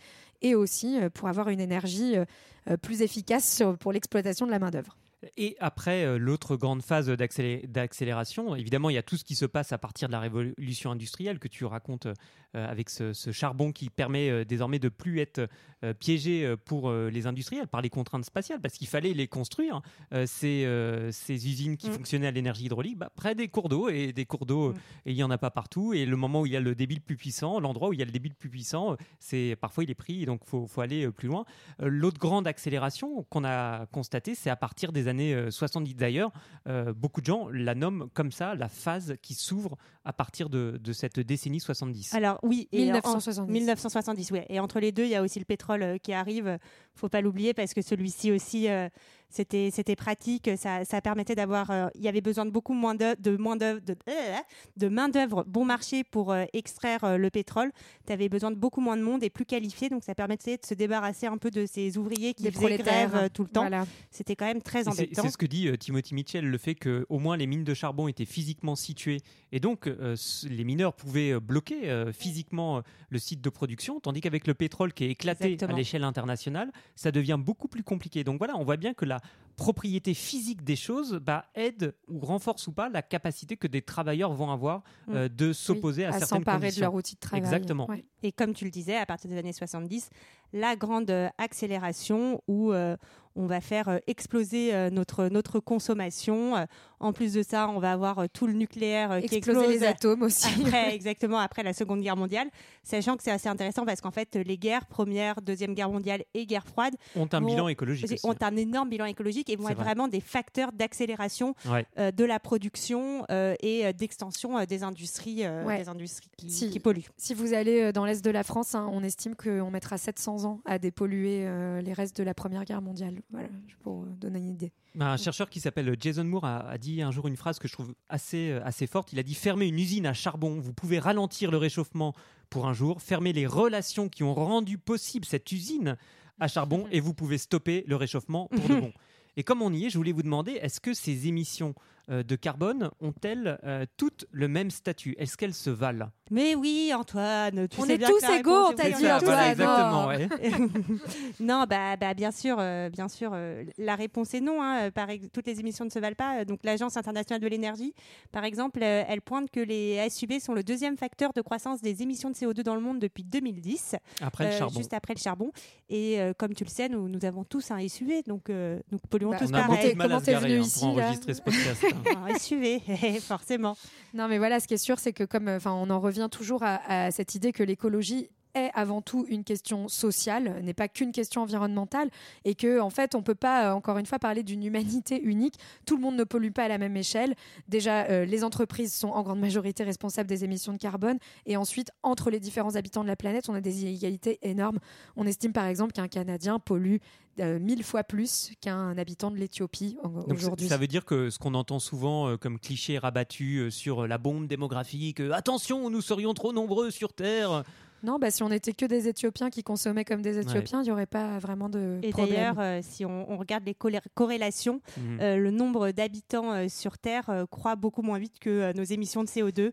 Et 0.43 0.55
aussi 0.55 0.99
euh, 0.99 1.09
pour 1.09 1.27
avoir 1.27 1.49
une 1.49 1.59
énergie 1.59 2.17
euh, 2.17 2.25
euh, 2.69 2.75
plus 2.77 3.01
efficace 3.03 3.55
sur- 3.57 3.77
pour 3.77 3.91
l'exploitation 3.93 4.45
de 4.47 4.51
la 4.51 4.57
main-d'œuvre. 4.59 4.97
Et 5.37 5.55
après, 5.59 6.03
euh, 6.03 6.17
l'autre 6.17 6.55
grande 6.55 6.81
phase 6.81 7.07
d'accélé- 7.07 7.67
d'accélération, 7.67 8.55
évidemment, 8.55 8.89
il 8.89 8.95
y 8.95 8.97
a 8.97 9.03
tout 9.03 9.17
ce 9.17 9.23
qui 9.23 9.35
se 9.35 9.45
passe 9.45 9.71
à 9.71 9.77
partir 9.77 10.07
de 10.07 10.13
la 10.13 10.19
révolution 10.19 10.89
industrielle 10.89 11.37
que 11.37 11.47
tu 11.47 11.63
racontes 11.65 12.07
euh, 12.07 12.13
avec 12.53 12.89
ce, 12.89 13.13
ce 13.13 13.31
charbon 13.31 13.71
qui 13.71 13.89
permet 13.89 14.29
euh, 14.29 14.43
désormais 14.45 14.79
de 14.79 14.89
plus 14.89 15.19
être 15.19 15.47
euh, 15.83 15.93
piégé 15.93 16.45
euh, 16.45 16.57
pour 16.57 16.89
euh, 16.89 17.09
les 17.09 17.25
industriels 17.27 17.67
par 17.67 17.81
les 17.81 17.89
contraintes 17.89 18.25
spatiales, 18.25 18.59
parce 18.61 18.75
qu'il 18.75 18.87
fallait 18.87 19.13
les 19.13 19.27
construire, 19.27 19.81
euh, 20.13 20.25
ces, 20.27 20.65
euh, 20.65 21.11
ces 21.11 21.33
usines 21.47 21.77
qui 21.77 21.89
Mm. 21.89 21.93
fonctionnaient 21.93 22.27
à 22.27 22.31
l'énergie 22.31 22.65
hydraulique, 22.65 22.97
bah, 22.97 23.09
près 23.15 23.35
des 23.35 23.47
cours 23.47 23.69
d'eau, 23.69 23.89
et 23.89 24.13
des 24.13 24.25
cours 24.25 24.45
d'eau, 24.45 24.69
Mm. 24.69 24.71
euh, 24.75 24.79
et 25.05 25.11
il 25.11 25.15
n'y 25.15 25.23
en 25.23 25.31
a 25.31 25.37
pas 25.37 25.49
partout, 25.51 25.93
et 25.93 26.05
le 26.05 26.15
moment 26.17 26.41
où 26.41 26.45
il 26.45 26.51
y 26.51 26.55
a 26.57 26.59
le 26.59 26.75
débit 26.75 26.95
le 26.95 27.01
plus 27.01 27.15
puissant, 27.17 27.59
l'endroit 27.59 27.89
où 27.89 27.93
il 27.93 27.99
y 27.99 28.03
a 28.03 28.05
le 28.05 28.11
débit 28.11 28.29
le 28.29 28.35
plus 28.35 28.49
puissant, 28.49 28.91
euh, 28.93 28.95
c'est 29.19 29.55
parfois 29.59 29.83
il 29.83 29.89
est 29.89 29.95
pris, 29.95 30.25
donc 30.25 30.41
il 30.45 30.49
faut, 30.49 30.67
faut 30.67 30.81
aller 30.81 31.05
euh, 31.05 31.11
plus 31.11 31.27
loin. 31.27 31.45
Euh, 31.81 31.87
L'autre 31.89 32.19
grande 32.19 32.47
accélération 32.47 33.23
qu'on 33.29 33.43
a 33.43 33.85
constatée, 33.87 34.35
c'est 34.35 34.49
à 34.49 34.55
partir 34.55 34.91
des 34.91 35.07
années 35.07 35.33
euh, 35.33 35.51
70 35.51 35.95
d'ailleurs. 35.95 36.31
euh, 36.67 36.93
beaucoup 36.93 37.21
de 37.21 37.25
gens 37.25 37.47
la 37.51 37.75
nomment 37.75 38.07
comme 38.13 38.31
ça, 38.31 38.55
la 38.55 38.67
phase 38.69 39.15
qui 39.21 39.33
s'ouvre 39.33 39.77
à 40.05 40.13
partir 40.13 40.49
de, 40.49 40.79
de 40.83 40.93
cette 40.93 41.19
décennie 41.19 41.59
70. 41.59 42.13
Alors 42.13 42.39
oui, 42.43 42.67
et 42.71 42.81
en- 42.91 42.93
1970. 42.93 43.51
1970, 43.51 44.31
ouais. 44.31 44.45
Et 44.49 44.59
entre 44.59 44.79
les 44.79 44.91
deux, 44.91 45.03
il 45.03 45.09
y 45.09 45.15
a 45.15 45.21
aussi 45.21 45.39
le 45.39 45.45
pétrole 45.45 45.83
euh, 45.83 45.97
qui 45.97 46.13
arrive. 46.13 46.57
Faut 46.95 47.09
pas 47.09 47.21
l'oublier 47.21 47.53
parce 47.53 47.73
que 47.73 47.81
celui-ci 47.81 48.31
aussi, 48.31 48.67
euh, 48.69 48.89
c'était 49.31 49.69
c'était 49.71 49.95
pratique. 49.95 50.49
Ça, 50.57 50.85
ça 50.85 51.01
permettait 51.01 51.33
d'avoir. 51.35 51.71
euh, 51.71 51.87
il 51.95 52.01
y 52.01 52.07
avait 52.07 52.21
besoin 52.21 52.45
de 52.45 52.51
beaucoup 52.51 52.73
moins 52.73 52.93
de, 52.95 53.15
de 53.19 53.35
moins 53.37 53.55
d'œuvre- 53.55 53.81
de, 53.81 53.95
euh, 54.09 54.35
de 54.77 54.87
main 54.87 55.09
d'œuvre 55.09 55.43
bon 55.47 55.65
marché 55.65 56.03
pour 56.03 56.31
euh, 56.31 56.45
extraire 56.53 57.03
euh, 57.03 57.17
le 57.17 57.29
pétrole. 57.29 57.71
Tu 58.05 58.13
avais 58.13 58.29
besoin 58.29 58.51
de 58.51 58.55
beaucoup 58.57 58.81
moins 58.81 58.97
de 58.97 59.01
monde 59.03 59.23
et 59.23 59.29
plus 59.29 59.45
qualifié. 59.45 59.89
Donc 59.89 60.03
ça 60.03 60.13
permettait 60.13 60.57
de 60.57 60.65
se 60.65 60.73
débarrasser 60.73 61.25
un 61.27 61.37
peu 61.37 61.49
de 61.49 61.65
ces 61.65 61.97
ouvriers 61.97 62.33
qui 62.33 62.43
Des 62.43 62.51
faisaient 62.51 62.77
grève 62.77 63.15
euh, 63.15 63.29
tout 63.33 63.43
le 63.43 63.49
temps. 63.49 63.61
Voilà. 63.61 63.85
C'était 64.11 64.35
quand 64.35 64.45
même 64.45 64.61
très 64.61 64.87
embêtant. 64.87 65.21
c'est 65.23 65.29
ce 65.29 65.37
que 65.37 65.45
dit 65.45 65.67
euh, 65.69 65.77
Timothy 65.77 66.13
Mitchell, 66.13 66.45
le 66.45 66.57
fait 66.57 66.75
que 66.75 67.05
au 67.09 67.17
moins 67.19 67.37
les 67.37 67.47
mines 67.47 67.63
de 67.63 67.73
charbon 67.73 68.07
étaient 68.09 68.25
physiquement 68.25 68.75
situées 68.75 69.21
et 69.53 69.59
donc 69.59 69.87
euh, 69.87 70.15
les 70.49 70.63
mineurs 70.65 70.93
pouvaient 70.93 71.31
euh, 71.33 71.39
bloquer 71.39 71.89
euh, 71.89 72.11
physiquement 72.11 72.77
euh, 72.77 72.81
le 73.09 73.19
site 73.19 73.41
de 73.41 73.49
production, 73.49 73.99
tandis 73.99 74.19
qu'avec 74.21 74.47
le 74.47 74.53
pétrole 74.53 74.91
qui 74.93 75.05
est 75.05 75.11
éclaté 75.11 75.45
Exactement. 75.45 75.73
à 75.73 75.77
l'échelle 75.77 76.03
internationale, 76.03 76.71
ça 76.95 77.11
devient 77.11 77.37
beaucoup 77.39 77.67
plus 77.67 77.83
compliqué. 77.83 78.23
Donc 78.23 78.37
voilà, 78.37 78.57
on 78.57 78.63
voit 78.65 78.77
bien 78.77 78.93
que 78.93 79.05
la 79.05 79.20
propriété 79.61 80.15
physique 80.15 80.63
des 80.63 80.75
choses 80.75 81.19
bah, 81.21 81.45
aide 81.53 81.93
ou 82.07 82.19
renforce 82.19 82.65
ou 82.65 82.71
pas 82.71 82.89
la 82.89 83.03
capacité 83.03 83.57
que 83.57 83.67
des 83.67 83.83
travailleurs 83.83 84.33
vont 84.33 84.49
avoir 84.49 84.81
euh, 85.09 85.29
de 85.29 85.53
s'opposer 85.53 86.03
à 86.03 86.09
à 86.09 86.11
certaines 86.13 86.39
s'emparer 86.39 86.57
de 86.57 86.61
conditions. 86.63 86.81
leur 86.81 86.93
outil 86.95 87.13
de 87.13 87.19
travail. 87.19 87.43
Exactement. 87.43 87.87
Ouais. 87.87 88.03
Et 88.23 88.31
comme 88.31 88.55
tu 88.55 88.65
le 88.65 88.71
disais, 88.71 88.97
à 88.97 89.05
partir 89.05 89.29
des 89.29 89.37
années 89.37 89.53
70, 89.53 90.09
la 90.53 90.75
grande 90.75 91.11
euh, 91.11 91.29
accélération 91.37 92.41
où 92.47 92.71
euh, 92.71 92.97
on 93.35 93.45
va 93.47 93.61
faire 93.61 93.87
euh, 93.89 93.97
exploser 94.07 94.73
euh, 94.73 94.89
notre, 94.89 95.27
notre 95.29 95.59
consommation. 95.59 96.55
Euh, 96.57 96.65
en 96.99 97.13
plus 97.13 97.33
de 97.33 97.41
ça, 97.41 97.67
on 97.69 97.79
va 97.79 97.93
avoir 97.93 98.29
tout 98.29 98.45
le 98.45 98.53
nucléaire 98.53 99.11
euh, 99.11 99.21
qui 99.21 99.35
Exploser 99.37 99.59
explose. 99.61 99.79
les 99.81 99.87
atomes 99.87 100.21
aussi. 100.23 100.47
Après, 100.61 100.93
exactement, 100.95 101.39
après 101.39 101.63
la 101.63 101.73
Seconde 101.73 102.01
Guerre 102.01 102.15
mondiale. 102.17 102.47
Sachant 102.83 103.17
que 103.17 103.23
c'est 103.23 103.31
assez 103.31 103.49
intéressant 103.49 103.85
parce 103.85 104.01
qu'en 104.01 104.11
fait, 104.11 104.35
les 104.35 104.57
guerres, 104.57 104.85
Première, 104.85 105.41
Deuxième 105.41 105.73
Guerre 105.73 105.89
mondiale 105.89 106.23
et 106.33 106.45
Guerre 106.45 106.65
froide, 106.67 106.93
Ont 107.15 107.27
un 107.31 107.41
bilan 107.41 107.67
écologique 107.67 108.11
aussi. 108.11 108.19
ont 108.25 108.35
un 108.39 108.55
énorme 108.55 108.89
bilan 108.89 109.05
écologique 109.05 109.49
et 109.49 109.55
vont 109.55 109.69
être 109.69 109.75
vrai. 109.77 109.85
vraiment 109.85 110.07
des 110.07 110.21
facteurs 110.21 110.71
d'accélération 110.73 111.55
Ouais. 111.71 111.85
euh, 111.97 112.11
de 112.11 112.23
la 112.25 112.39
production 112.39 113.25
euh, 113.31 113.55
et 113.61 113.91
d'extension 113.93 114.57
euh, 114.59 114.65
des 114.65 114.83
industries, 114.83 115.43
euh, 115.45 115.65
Ouais. 115.65 115.79
des 115.79 115.89
industries 115.89 116.29
qui, 116.37 116.49
Si. 116.51 116.69
qui 116.69 116.79
polluent. 116.79 117.09
Si 117.17 117.33
vous 117.33 117.53
allez 117.53 117.91
dans 117.93 118.05
l'est 118.05 118.23
de 118.23 118.29
la 118.31 118.43
France, 118.43 118.75
hein, 118.75 118.87
on 118.91 119.03
estime 119.03 119.35
qu'on 119.35 119.71
mettra 119.71 119.97
700 119.97 120.45
ans 120.45 120.59
à 120.65 120.77
dépolluer 120.77 121.45
euh, 121.47 121.81
les 121.81 121.93
restes 121.93 122.17
de 122.17 122.23
la 122.23 122.33
Première 122.35 122.63
Guerre 122.65 122.81
mondiale. 122.81 123.20
Voilà, 123.29 123.49
pour 123.83 124.03
euh, 124.03 124.07
donner 124.19 124.39
une 124.39 124.49
idée. 124.49 124.71
Un 124.99 125.17
chercheur 125.17 125.49
qui 125.49 125.59
s'appelle 125.59 125.95
Jason 125.99 126.23
Moore 126.23 126.45
a, 126.45 126.69
a 126.69 126.77
dit 126.77 127.01
un 127.01 127.11
jour 127.11 127.27
une 127.27 127.37
phrase 127.37 127.59
que 127.59 127.67
je 127.67 127.73
trouve 127.73 127.93
assez, 128.09 128.51
euh, 128.51 128.65
assez 128.65 128.87
forte. 128.87 129.13
Il 129.13 129.19
a 129.19 129.23
dit 129.23 129.35
Fermez 129.35 129.67
une 129.67 129.79
usine 129.79 130.05
à 130.05 130.13
charbon, 130.13 130.59
vous 130.59 130.73
pouvez 130.73 130.99
ralentir 130.99 131.51
le 131.51 131.57
réchauffement 131.57 132.13
pour 132.49 132.67
un 132.67 132.73
jour, 132.73 133.01
fermez 133.01 133.33
les 133.33 133.47
relations 133.47 134.09
qui 134.09 134.23
ont 134.23 134.33
rendu 134.33 134.77
possible 134.77 135.25
cette 135.25 135.51
usine 135.51 135.97
à 136.39 136.47
charbon 136.47 136.87
et 136.91 136.99
vous 136.99 137.13
pouvez 137.13 137.37
stopper 137.37 137.83
le 137.87 137.95
réchauffement 137.95 138.47
pour 138.47 138.67
de 138.67 138.75
bon. 138.81 138.93
Et 139.37 139.43
comme 139.43 139.61
on 139.61 139.71
y 139.71 139.85
est, 139.85 139.89
je 139.89 139.97
voulais 139.97 140.11
vous 140.11 140.23
demander 140.23 140.53
est-ce 140.53 140.81
que 140.81 140.93
ces 140.93 141.27
émissions 141.27 141.73
de 142.09 142.35
carbone 142.35 142.89
ont-elles 142.99 143.59
euh, 143.63 143.85
toutes 143.97 144.25
le 144.31 144.47
même 144.47 144.71
statut? 144.71 145.15
Est-ce 145.17 145.37
qu'elles 145.37 145.53
se 145.53 145.69
valent? 145.69 146.09
Mais 146.29 146.55
oui, 146.55 146.91
Antoine, 146.95 147.67
tu 147.67 147.79
On 147.81 147.85
sais 147.85 147.95
est 147.95 147.97
bien 147.97 148.07
tous 148.09 148.29
égaux, 148.29 148.67
on 148.69 148.73
t'a 148.73 148.89
dit, 148.89 149.11
Antoine, 149.11 149.49
exactement. 149.51 150.01
non. 150.03 150.07
ouais. 150.07 150.29
non, 151.39 151.65
bah, 151.69 151.97
bah, 151.97 152.13
bien 152.13 152.31
sûr, 152.31 152.55
euh, 152.59 152.89
bien 152.89 153.07
sûr. 153.09 153.31
euh, 153.33 153.63
la 153.77 153.95
réponse 153.95 154.33
est 154.33 154.39
non. 154.41 154.61
hein, 154.61 154.91
par 154.91 155.07
toutes 155.33 155.45
les 155.47 155.59
émissions 155.59 155.83
ne 155.85 155.89
se 155.89 155.99
valent 155.99 156.15
pas. 156.15 156.39
Euh, 156.39 156.45
Donc, 156.45 156.59
l'Agence 156.63 156.95
internationale 156.97 157.41
de 157.41 157.47
l'énergie, 157.47 157.93
par 158.31 158.45
exemple, 158.45 158.79
euh, 158.81 159.03
elle 159.07 159.21
pointe 159.21 159.49
que 159.51 159.59
les 159.59 160.07
SUV 160.09 160.39
sont 160.39 160.53
le 160.53 160.63
deuxième 160.63 160.95
facteur 160.97 161.33
de 161.33 161.41
croissance 161.41 161.81
des 161.81 162.01
émissions 162.01 162.29
de 162.29 162.35
CO2 162.35 162.61
dans 162.63 162.75
le 162.75 162.81
monde 162.81 162.99
depuis 162.99 163.23
2010, 163.23 163.95
Après 164.21 164.45
le 164.45 164.51
euh, 164.51 164.57
charbon. 164.57 164.77
juste 164.77 164.93
après 164.93 165.13
le 165.13 165.19
charbon. 165.19 165.51
Et 165.89 166.21
euh, 166.21 166.33
comme 166.37 166.53
tu 166.53 166.63
le 166.63 166.69
sais, 166.69 166.87
nous, 166.87 167.09
nous 167.09 167.25
avons 167.25 167.43
tous 167.43 167.71
un 167.71 167.85
SUV, 167.87 168.23
donc 168.23 168.49
euh, 168.49 168.79
nous 168.91 168.99
polluons 169.09 169.31
Bah, 169.31 169.37
tous 169.39 169.49
On 169.51 169.53
a 169.55 169.63
pareil. 169.67 169.95
Comment 169.97 170.19
se 170.19 170.25
t'es 170.25 170.31
garer 170.31 170.47
venu 170.49 170.59
hein, 170.59 170.63
ici, 170.63 170.79
pour 170.79 170.89
enregistrer 170.97 171.33
ce 171.33 171.41
podcast. 171.41 171.85
hein. 172.07 172.25
un 172.29 172.37
SUV, 172.37 172.81
forcément. 173.21 173.77
Non, 174.13 174.27
mais 174.27 174.37
voilà, 174.37 174.59
ce 174.59 174.67
qui 174.67 174.73
est 174.73 174.77
sûr, 174.77 174.99
c'est 174.99 175.13
que 175.13 175.23
comme, 175.23 175.47
euh, 175.47 175.57
enfin, 175.57 175.71
on 175.71 175.89
en 175.89 175.99
revient 175.99 176.27
toujours 176.31 176.63
à 176.63 177.11
cette 177.11 177.35
idée 177.35 177.51
que 177.51 177.63
l'écologie 177.63 178.29
est 178.55 178.71
avant 178.73 179.01
tout 179.01 179.25
une 179.29 179.43
question 179.43 179.87
sociale, 179.87 180.61
n'est 180.63 180.73
pas 180.73 180.87
qu'une 180.87 181.11
question 181.11 181.41
environnementale, 181.41 182.09
et 182.45 182.55
que 182.55 182.79
en 182.79 182.89
fait 182.89 183.15
on 183.15 183.21
peut 183.21 183.35
pas 183.35 183.69
euh, 183.69 183.73
encore 183.73 183.97
une 183.97 184.05
fois 184.05 184.19
parler 184.19 184.43
d'une 184.43 184.63
humanité 184.63 185.21
unique. 185.21 185.55
Tout 185.85 185.95
le 185.95 186.01
monde 186.01 186.15
ne 186.15 186.23
pollue 186.23 186.51
pas 186.51 186.65
à 186.65 186.67
la 186.67 186.77
même 186.77 186.97
échelle. 186.97 187.35
Déjà, 187.67 188.05
euh, 188.05 188.25
les 188.25 188.43
entreprises 188.43 188.93
sont 188.93 189.09
en 189.09 189.23
grande 189.23 189.39
majorité 189.39 189.83
responsables 189.83 190.29
des 190.29 190.43
émissions 190.43 190.73
de 190.73 190.77
carbone, 190.77 191.17
et 191.45 191.57
ensuite 191.57 191.91
entre 192.03 192.29
les 192.29 192.39
différents 192.39 192.75
habitants 192.75 193.03
de 193.03 193.07
la 193.07 193.15
planète, 193.15 193.49
on 193.49 193.53
a 193.53 193.61
des 193.61 193.83
inégalités 193.83 194.39
énormes. 194.41 194.79
On 195.15 195.25
estime 195.25 195.53
par 195.53 195.65
exemple 195.65 195.93
qu'un 195.93 196.07
Canadien 196.07 196.59
pollue 196.59 196.97
euh, 197.39 197.59
mille 197.59 197.83
fois 197.83 198.03
plus 198.03 198.51
qu'un 198.59 198.97
habitant 198.97 199.31
de 199.31 199.37
l'Éthiopie 199.37 199.97
aujourd'hui. 200.27 200.67
Ça 200.67 200.77
veut 200.77 200.87
dire 200.87 201.05
que 201.05 201.29
ce 201.29 201.39
qu'on 201.39 201.53
entend 201.53 201.79
souvent 201.79 202.27
euh, 202.27 202.37
comme 202.37 202.59
cliché 202.59 202.97
rabattu 202.97 203.71
sur 203.71 204.05
la 204.05 204.17
bombe 204.17 204.47
démographique, 204.47 205.21
attention, 205.31 205.89
nous 205.89 206.01
serions 206.01 206.33
trop 206.33 206.51
nombreux 206.51 206.91
sur 206.91 207.13
Terre. 207.13 207.63
Non, 208.03 208.17
bah, 208.19 208.31
si 208.31 208.41
on 208.43 208.49
était 208.51 208.73
que 208.73 208.85
des 208.85 209.07
Éthiopiens 209.07 209.49
qui 209.49 209.63
consommaient 209.63 210.05
comme 210.05 210.21
des 210.21 210.37
Éthiopiens, 210.39 210.81
il 210.81 210.85
n'y 210.85 210.91
aurait 210.91 211.05
pas 211.05 211.37
vraiment 211.39 211.69
de 211.69 211.99
Et 212.01 212.09
problème. 212.09 212.29
d'ailleurs, 212.35 212.59
euh, 212.59 212.79
si 212.81 213.05
on, 213.05 213.31
on 213.31 213.37
regarde 213.37 213.63
les 213.65 213.75
corrélations, 214.15 214.81
Mhm. 214.97 215.19
euh, 215.21 215.37
le 215.37 215.51
nombre 215.51 215.91
d'habitants 215.91 216.51
euh, 216.51 216.67
sur 216.67 216.97
Terre 216.97 217.29
euh, 217.29 217.45
croît 217.45 217.75
beaucoup 217.75 218.01
moins 218.01 218.19
vite 218.19 218.39
que 218.39 218.49
euh, 218.49 218.73
nos 218.73 218.83
émissions 218.83 219.23
de 219.23 219.29
CO2. 219.29 219.71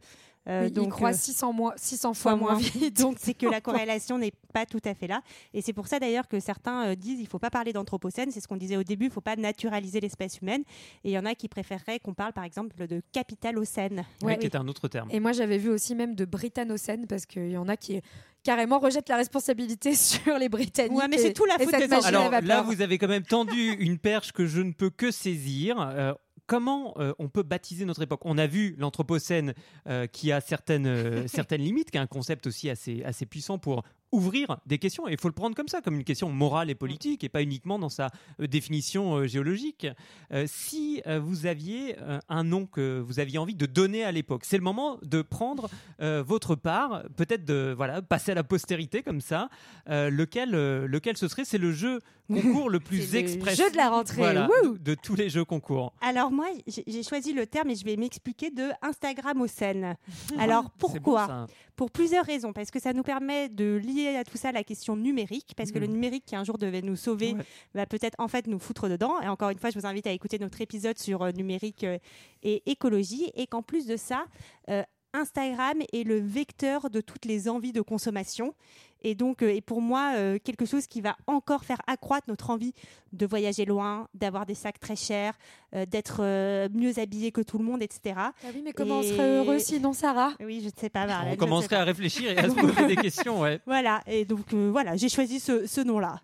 Euh, 0.48 0.62
Oui, 0.62 0.68
il 0.68 0.72
donc, 0.72 0.90
croit 0.90 1.10
euh, 1.10 1.16
600, 1.16 1.52
mois, 1.52 1.74
600 1.76 2.14
fois 2.14 2.32
fois 2.32 2.36
moins 2.36 2.52
moins 2.52 2.60
vite. 2.60 3.00
Donc 3.00 3.16
c'est 3.18 3.34
que 3.34 3.46
la 3.46 3.60
corrélation 3.62 4.18
n'est 4.18 4.32
pas 4.52 4.66
tout 4.66 4.80
à 4.84 4.94
fait 4.94 5.06
là. 5.06 5.22
Et 5.54 5.60
c'est 5.62 5.72
pour 5.72 5.86
ça 5.88 5.98
d'ailleurs 5.98 6.26
que 6.28 6.40
certains 6.40 6.88
euh, 6.88 6.94
disent 6.94 7.20
il 7.20 7.26
faut 7.26 7.38
pas 7.38 7.50
parler 7.50 7.72
d'anthropocène. 7.72 8.30
C'est 8.30 8.40
ce 8.40 8.48
qu'on 8.48 8.56
disait 8.56 8.76
au 8.76 8.82
début, 8.82 9.06
il 9.06 9.10
faut 9.10 9.20
pas 9.20 9.36
naturaliser 9.36 10.00
l'espèce 10.00 10.38
humaine. 10.40 10.62
Et 11.04 11.10
il 11.10 11.12
y 11.12 11.18
en 11.18 11.26
a 11.26 11.34
qui 11.34 11.48
préféreraient 11.48 11.98
qu'on 12.00 12.14
parle 12.14 12.32
par 12.32 12.44
exemple 12.44 12.86
de 12.86 13.02
capitalocène. 13.12 14.04
Oui, 14.22 14.28
Ouais. 14.28 14.38
qui 14.38 14.46
est 14.46 14.56
un 14.56 14.68
autre 14.68 14.88
terme. 14.88 15.08
Et 15.10 15.20
moi, 15.20 15.32
j'avais 15.32 15.58
vu 15.58 15.70
aussi 15.70 15.94
même 15.94 16.14
de 16.14 16.24
Britanocène, 16.24 17.06
parce 17.06 17.24
qu'il 17.26 17.50
y 17.50 17.56
en 17.56 17.68
a 17.68 17.76
qui 17.76 18.00
carrément 18.42 18.78
rejettent 18.78 19.08
la 19.08 19.16
responsabilité 19.16 19.94
sur 19.94 20.38
les 20.38 20.48
Britanniques. 20.48 20.96
Ouais, 20.96 21.08
mais 21.08 21.18
c'est 21.18 21.32
tout 21.32 21.44
la 21.44 21.58
faute 21.58 21.74
des 21.76 21.92
Alors 22.06 22.30
là, 22.42 22.62
vous 22.62 22.80
avez 22.82 22.98
quand 22.98 23.08
même 23.08 23.24
tendu 23.24 23.72
une 23.78 23.98
perche 23.98 24.32
que 24.32 24.46
je 24.46 24.60
ne 24.60 24.72
peux 24.72 24.90
que 24.90 25.10
saisir. 25.10 25.80
Euh, 25.80 26.12
comment 26.48 26.94
euh, 26.96 27.12
on 27.20 27.28
peut 27.28 27.44
baptiser 27.44 27.84
notre 27.84 28.02
époque? 28.02 28.22
On 28.24 28.38
a 28.38 28.48
vu 28.48 28.74
l'Anthropocène 28.78 29.54
euh, 29.86 30.08
qui 30.08 30.32
a 30.32 30.40
certaines, 30.40 30.86
euh, 30.86 31.26
certaines 31.28 31.62
limites, 31.62 31.92
qui 31.92 31.98
est 31.98 32.00
un 32.00 32.08
concept 32.08 32.48
aussi 32.48 32.68
assez, 32.68 33.04
assez 33.04 33.26
puissant 33.26 33.58
pour 33.58 33.84
ouvrir 34.10 34.58
des 34.66 34.78
questions. 34.78 35.06
Et 35.08 35.12
il 35.12 35.20
faut 35.20 35.28
le 35.28 35.34
prendre 35.34 35.54
comme 35.54 35.68
ça, 35.68 35.80
comme 35.80 35.94
une 35.94 36.04
question 36.04 36.30
morale 36.30 36.70
et 36.70 36.74
politique, 36.74 37.24
et 37.24 37.28
pas 37.28 37.42
uniquement 37.42 37.78
dans 37.78 37.88
sa 37.88 38.10
définition 38.38 39.26
géologique. 39.26 39.86
Euh, 40.32 40.46
si 40.46 41.02
vous 41.20 41.46
aviez 41.46 41.96
un 42.28 42.44
nom 42.44 42.66
que 42.66 43.00
vous 43.00 43.20
aviez 43.20 43.38
envie 43.38 43.54
de 43.54 43.66
donner 43.66 44.04
à 44.04 44.12
l'époque, 44.12 44.42
c'est 44.44 44.56
le 44.56 44.62
moment 44.62 44.98
de 45.02 45.22
prendre 45.22 45.68
euh, 46.00 46.22
votre 46.26 46.54
part, 46.54 47.02
peut-être 47.16 47.44
de 47.44 47.74
voilà 47.76 48.02
passer 48.02 48.32
à 48.32 48.34
la 48.34 48.44
postérité 48.44 49.02
comme 49.02 49.20
ça. 49.20 49.48
Euh, 49.88 50.10
lequel, 50.10 50.50
lequel 50.50 51.16
ce 51.16 51.28
serait? 51.28 51.44
C'est 51.44 51.58
le 51.58 51.72
jeu 51.72 52.00
concours 52.28 52.70
le 52.70 52.80
plus 52.80 53.12
le 53.12 53.18
express. 53.18 53.56
jeu 53.56 53.70
de 53.70 53.76
la 53.76 53.88
rentrée. 53.90 54.16
Voilà, 54.18 54.48
de, 54.64 54.76
de 54.78 54.94
tous 54.94 55.14
les 55.14 55.28
jeux 55.30 55.44
concours. 55.44 55.92
Alors 56.00 56.30
moi, 56.30 56.46
j'ai 56.66 57.02
choisi 57.02 57.32
le 57.32 57.46
terme 57.46 57.70
et 57.70 57.74
je 57.74 57.84
vais 57.84 57.96
m'expliquer 57.96 58.50
de 58.50 58.68
Instagramocène. 58.82 59.96
Alors 60.38 60.64
C'est 60.64 60.68
bon, 60.68 60.72
pourquoi. 60.78 61.46
Pour 61.76 61.90
plusieurs 61.90 62.24
raisons. 62.24 62.52
Parce 62.52 62.70
que 62.70 62.80
ça 62.80 62.92
nous 62.92 63.02
permet 63.02 63.48
de 63.48 63.76
lier 63.82 64.16
à 64.16 64.24
tout 64.24 64.36
ça 64.36 64.52
la 64.52 64.64
question 64.64 64.96
numérique. 64.96 65.54
Parce 65.56 65.70
que 65.72 65.78
le 65.78 65.86
numérique 65.86 66.24
qui 66.26 66.36
un 66.36 66.44
jour 66.44 66.58
devait 66.58 66.82
nous 66.82 66.96
sauver 66.96 67.34
Ouais. 67.34 67.44
va 67.74 67.86
peut-être 67.86 68.16
en 68.18 68.28
fait 68.28 68.46
nous 68.46 68.58
foutre 68.58 68.88
dedans. 68.88 69.20
Et 69.20 69.28
encore 69.28 69.50
une 69.50 69.58
fois, 69.58 69.70
je 69.70 69.78
vous 69.78 69.86
invite 69.86 70.06
à 70.06 70.12
écouter 70.12 70.38
notre 70.38 70.60
épisode 70.60 70.98
sur 70.98 71.22
euh, 71.22 71.30
numérique 71.32 71.84
euh, 71.84 71.98
et 72.42 72.62
écologie. 72.70 73.30
Et 73.34 73.46
qu'en 73.46 73.62
plus 73.62 73.86
de 73.86 73.96
ça, 73.96 74.24
euh, 74.70 74.82
Instagram 75.14 75.78
est 75.92 76.04
le 76.04 76.18
vecteur 76.18 76.90
de 76.90 77.00
toutes 77.00 77.24
les 77.24 77.48
envies 77.48 77.72
de 77.72 77.80
consommation. 77.80 78.54
Et 79.02 79.14
donc, 79.14 79.42
euh, 79.42 79.54
et 79.54 79.60
pour 79.60 79.80
moi, 79.80 80.12
euh, 80.16 80.38
quelque 80.42 80.66
chose 80.66 80.86
qui 80.86 81.00
va 81.00 81.16
encore 81.26 81.64
faire 81.64 81.80
accroître 81.86 82.28
notre 82.28 82.50
envie 82.50 82.74
de 83.12 83.26
voyager 83.26 83.64
loin, 83.64 84.08
d'avoir 84.14 84.44
des 84.46 84.54
sacs 84.54 84.80
très 84.80 84.96
chers, 84.96 85.34
euh, 85.74 85.86
d'être 85.86 86.18
euh, 86.20 86.68
mieux 86.72 86.98
habillé 86.98 87.32
que 87.32 87.40
tout 87.40 87.58
le 87.58 87.64
monde, 87.64 87.82
etc. 87.82 88.14
Ah 88.16 88.32
oui, 88.54 88.62
mais 88.64 88.72
comment 88.72 88.98
on 88.98 89.02
serait 89.02 89.36
heureux 89.38 89.58
sinon, 89.58 89.92
Sarah? 89.92 90.32
Oui, 90.40 90.60
je 90.60 90.66
ne 90.66 90.72
sais 90.76 90.90
pas. 90.90 91.06
Marlène, 91.06 91.34
On 91.34 91.36
commencerait 91.36 91.76
à 91.76 91.84
réfléchir 91.84 92.30
et 92.32 92.38
à 92.38 92.44
se 92.50 92.54
poser 92.54 92.86
des 92.86 92.96
questions. 92.96 93.40
Ouais. 93.40 93.60
Voilà, 93.66 94.02
et 94.06 94.24
donc 94.24 94.52
euh, 94.52 94.70
voilà, 94.70 94.96
j'ai 94.96 95.08
choisi 95.08 95.40
ce, 95.40 95.66
ce 95.66 95.80
nom-là. 95.80 96.20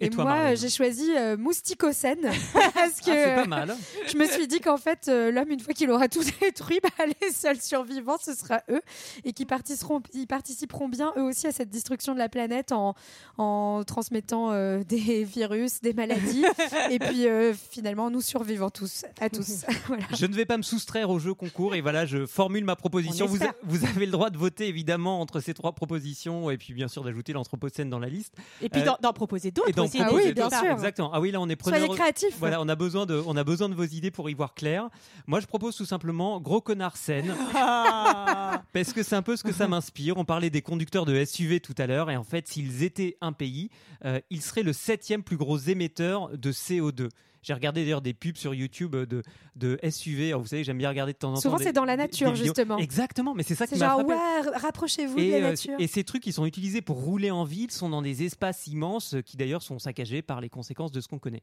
Et, 0.00 0.06
Et, 0.06 0.10
toi, 0.10 0.24
moi, 0.24 0.34
Marlène 0.34 0.56
j'ai 0.56 0.68
choisi 0.70 1.10
euh, 1.16 1.36
Mousticocène 1.36 2.20
parce 2.52 3.00
que 3.00 3.10
Ah, 3.10 3.14
c'est 3.14 3.34
pas 3.36 3.46
mal. 3.46 3.76
je 4.12 4.16
me 4.16 4.26
suis 4.26 4.46
dit 4.48 4.60
qu'en 4.60 4.76
fait, 4.76 5.06
euh, 5.08 5.30
l'homme, 5.30 5.50
une 5.50 5.60
fois 5.60 5.72
qu'il 5.74 5.90
aura 5.90 6.08
tout 6.08 6.22
détruit, 6.40 6.80
bah, 6.82 7.04
les 7.20 7.30
seuls 7.32 7.60
survivants, 7.60 8.16
ce 8.22 8.34
sera 8.34 8.62
eux 8.70 8.80
et 9.24 9.32
qui 9.32 9.46
participeront, 9.46 10.02
ils 10.12 10.26
participeront 10.26 10.88
bien 10.88 11.12
eux 11.16 11.22
aussi 11.22 11.46
à 11.46 11.52
cette 11.52 11.70
destruction 11.70 12.12
de 12.14 12.18
la 12.18 12.28
planète 12.28 12.72
en, 12.72 12.94
en 13.38 13.82
transmettant 13.86 14.52
euh, 14.52 14.82
des 14.84 15.24
virus, 15.24 15.80
des 15.80 15.92
maladies 15.92 16.44
et 16.90 16.98
puis 16.98 17.28
euh, 17.28 17.52
finalement 17.70 18.10
nous 18.10 18.20
survivons 18.20 18.70
tous, 18.70 19.04
à 19.20 19.28
tous. 19.30 19.64
voilà. 19.86 20.04
Je 20.14 20.26
ne 20.26 20.34
vais 20.34 20.44
pas 20.46 20.56
me 20.56 20.62
soustraire 20.62 21.10
au 21.10 21.18
jeu 21.18 21.34
concours 21.34 21.74
et 21.74 21.80
voilà, 21.80 22.06
je 22.06 22.26
formule 22.26 22.64
ma 22.64 22.76
proposition. 22.76 23.26
On 23.26 23.28
Vous, 23.64 23.84
avez 23.84 24.06
le 24.06 24.12
droit 24.12 24.30
de 24.30 24.38
voter 24.38 24.68
évidemment 24.68 25.20
entre 25.20 25.40
ces 25.40 25.54
trois 25.54 25.72
propositions 25.72 26.50
et 26.50 26.58
puis 26.58 26.74
bien 26.74 26.88
sûr 26.88 27.04
d'ajouter 27.04 27.32
l'anthropocène 27.32 27.90
dans 27.90 27.98
la 27.98 28.08
liste. 28.08 28.34
Et 28.62 28.68
puis 28.68 28.82
Euh, 28.82 28.92
d'en- 29.00 29.12
proposer 29.12 29.50
d'autres 29.52 29.68
d'en. 29.88 30.04
Ah 30.04 30.10
oui, 30.12 30.32
bien 30.32 30.50
sûr. 30.50 30.70
Exactement. 30.70 31.10
Ah 31.12 31.20
oui, 31.20 31.30
là 31.30 31.40
on 31.40 31.48
est 31.48 31.56
preneur. 31.56 31.80
Soyez 31.80 31.94
créatifs. 31.94 32.36
Voilà, 32.38 32.60
on 32.60 32.68
a 32.68 32.74
besoin 32.74 33.06
de, 33.06 33.22
on 33.26 33.36
a 33.36 33.44
besoin 33.44 33.68
de 33.68 33.74
vos 33.74 33.84
idées 33.84 34.10
pour 34.10 34.28
y 34.30 34.34
voir 34.34 34.54
clair. 34.54 34.88
Moi, 35.26 35.40
je 35.40 35.46
propose 35.46 35.76
tout 35.76 35.84
simplement 35.84 36.40
gros 36.40 36.60
connard 36.60 36.96
scène. 36.96 37.34
Ah. 37.54 38.62
Parce 38.72 38.92
que 38.92 39.02
c'est 39.02 39.16
un 39.16 39.22
peu 39.22 39.36
ce 39.36 39.42
que 39.44 39.52
ça 39.52 39.68
m'inspire. 39.68 40.16
On 40.16 40.24
parlait 40.24 40.50
des 40.50 40.62
conducteurs 40.62 41.04
de 41.04 41.24
SUV 41.24 41.60
tout 41.60 41.74
à 41.78 41.86
l'heure, 41.86 42.10
et 42.10 42.16
en 42.16 42.24
fait, 42.24 42.48
s'ils 42.48 42.82
étaient 42.82 43.16
un 43.20 43.32
pays, 43.32 43.70
euh, 44.04 44.20
ils 44.30 44.42
seraient 44.42 44.62
le 44.62 44.72
septième 44.72 45.22
plus 45.22 45.36
gros 45.36 45.58
émetteur 45.58 46.30
de 46.36 46.52
CO2. 46.52 47.08
J'ai 47.44 47.52
regardé 47.52 47.84
d'ailleurs 47.84 48.00
des 48.00 48.14
pubs 48.14 48.36
sur 48.36 48.54
YouTube 48.54 48.96
de, 48.96 49.22
de 49.54 49.78
SUV. 49.88 50.28
Alors, 50.28 50.40
vous 50.40 50.48
savez, 50.48 50.64
j'aime 50.64 50.78
bien 50.78 50.88
regarder 50.88 51.12
de 51.12 51.18
temps 51.18 51.30
en 51.30 51.34
temps. 51.34 51.40
Souvent, 51.40 51.58
c'est 51.58 51.72
dans 51.74 51.84
la 51.84 51.96
nature, 51.96 52.34
justement. 52.34 52.78
Exactement, 52.78 53.34
mais 53.34 53.42
c'est 53.42 53.54
ça 53.54 53.66
qui 53.66 53.76
m'a 53.76 53.86
genre, 53.86 54.00
frappé. 54.00 54.14
ouais, 54.14 54.56
rapprochez-vous 54.56 55.16
de 55.16 55.20
Et, 55.22 55.30
la 55.32 55.36
euh, 55.36 55.50
nature. 55.50 55.74
et 55.78 55.86
ces 55.86 56.04
trucs 56.04 56.22
qui 56.22 56.32
sont 56.32 56.46
utilisés 56.46 56.80
pour 56.80 56.96
rouler 56.96 57.30
en 57.30 57.44
ville 57.44 57.70
sont 57.70 57.90
dans 57.90 58.00
des 58.02 58.22
espaces 58.24 58.66
immenses 58.66 59.14
euh, 59.14 59.20
qui 59.20 59.36
d'ailleurs 59.36 59.62
sont 59.62 59.78
saccagés 59.78 60.22
par 60.22 60.40
les 60.40 60.48
conséquences 60.48 60.90
de 60.90 61.00
ce 61.00 61.08
qu'on 61.08 61.18
connaît. 61.18 61.42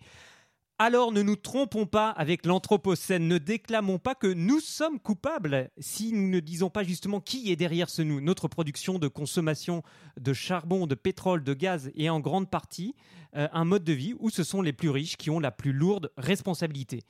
Alors 0.83 1.11
ne 1.11 1.21
nous 1.21 1.35
trompons 1.35 1.85
pas 1.85 2.09
avec 2.09 2.43
l'Anthropocène, 2.43 3.27
ne 3.27 3.37
déclamons 3.37 3.99
pas 3.99 4.15
que 4.15 4.25
nous 4.25 4.59
sommes 4.59 4.99
coupables 4.99 5.69
si 5.77 6.11
nous 6.11 6.27
ne 6.27 6.39
disons 6.39 6.71
pas 6.71 6.81
justement 6.81 7.19
qui 7.19 7.51
est 7.51 7.55
derrière 7.55 7.87
ce 7.87 8.01
nous. 8.01 8.19
Notre 8.19 8.47
production 8.47 8.97
de 8.97 9.07
consommation 9.07 9.83
de 10.19 10.33
charbon, 10.33 10.87
de 10.87 10.95
pétrole, 10.95 11.43
de 11.43 11.53
gaz 11.53 11.91
est 11.95 12.09
en 12.09 12.19
grande 12.19 12.49
partie 12.49 12.95
euh, 13.35 13.47
un 13.53 13.63
mode 13.63 13.83
de 13.83 13.93
vie 13.93 14.15
où 14.17 14.31
ce 14.31 14.43
sont 14.43 14.63
les 14.63 14.73
plus 14.73 14.89
riches 14.89 15.17
qui 15.17 15.29
ont 15.29 15.39
la 15.39 15.51
plus 15.51 15.71
lourde 15.71 16.11
responsabilité. 16.17 17.03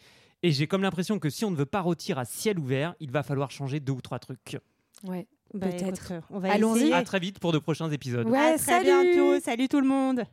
Et 0.44 0.52
j'ai 0.52 0.68
comme 0.68 0.82
l'impression 0.82 1.18
que 1.18 1.30
si 1.30 1.46
on 1.46 1.52
ne 1.52 1.56
veut 1.56 1.66
pas 1.66 1.80
rôtir 1.80 2.20
à 2.20 2.26
ciel 2.26 2.60
ouvert, 2.60 2.94
il 3.00 3.10
va 3.10 3.24
falloir 3.24 3.52
changer 3.52 3.80
deux 3.80 3.94
ou 3.94 4.02
trois 4.02 4.20
trucs. 4.20 4.58
Ouais. 5.06 5.30
Bah, 5.54 5.68
Peut-être. 5.68 6.12
écoute, 6.12 6.26
on 6.30 6.40
va 6.40 6.52
Allons-y. 6.52 6.92
À 6.92 7.04
très 7.04 7.20
vite 7.20 7.40
pour 7.40 7.54
de 7.54 7.60
prochains 7.60 7.90
épisodes. 7.90 8.28
Ouais, 8.28 8.38
à 8.38 8.58
très 8.58 8.58
salut 8.58 8.84
bientôt. 8.84 9.40
Salut 9.40 9.70
tout 9.70 9.80
le 9.80 9.88
monde. 9.88 10.26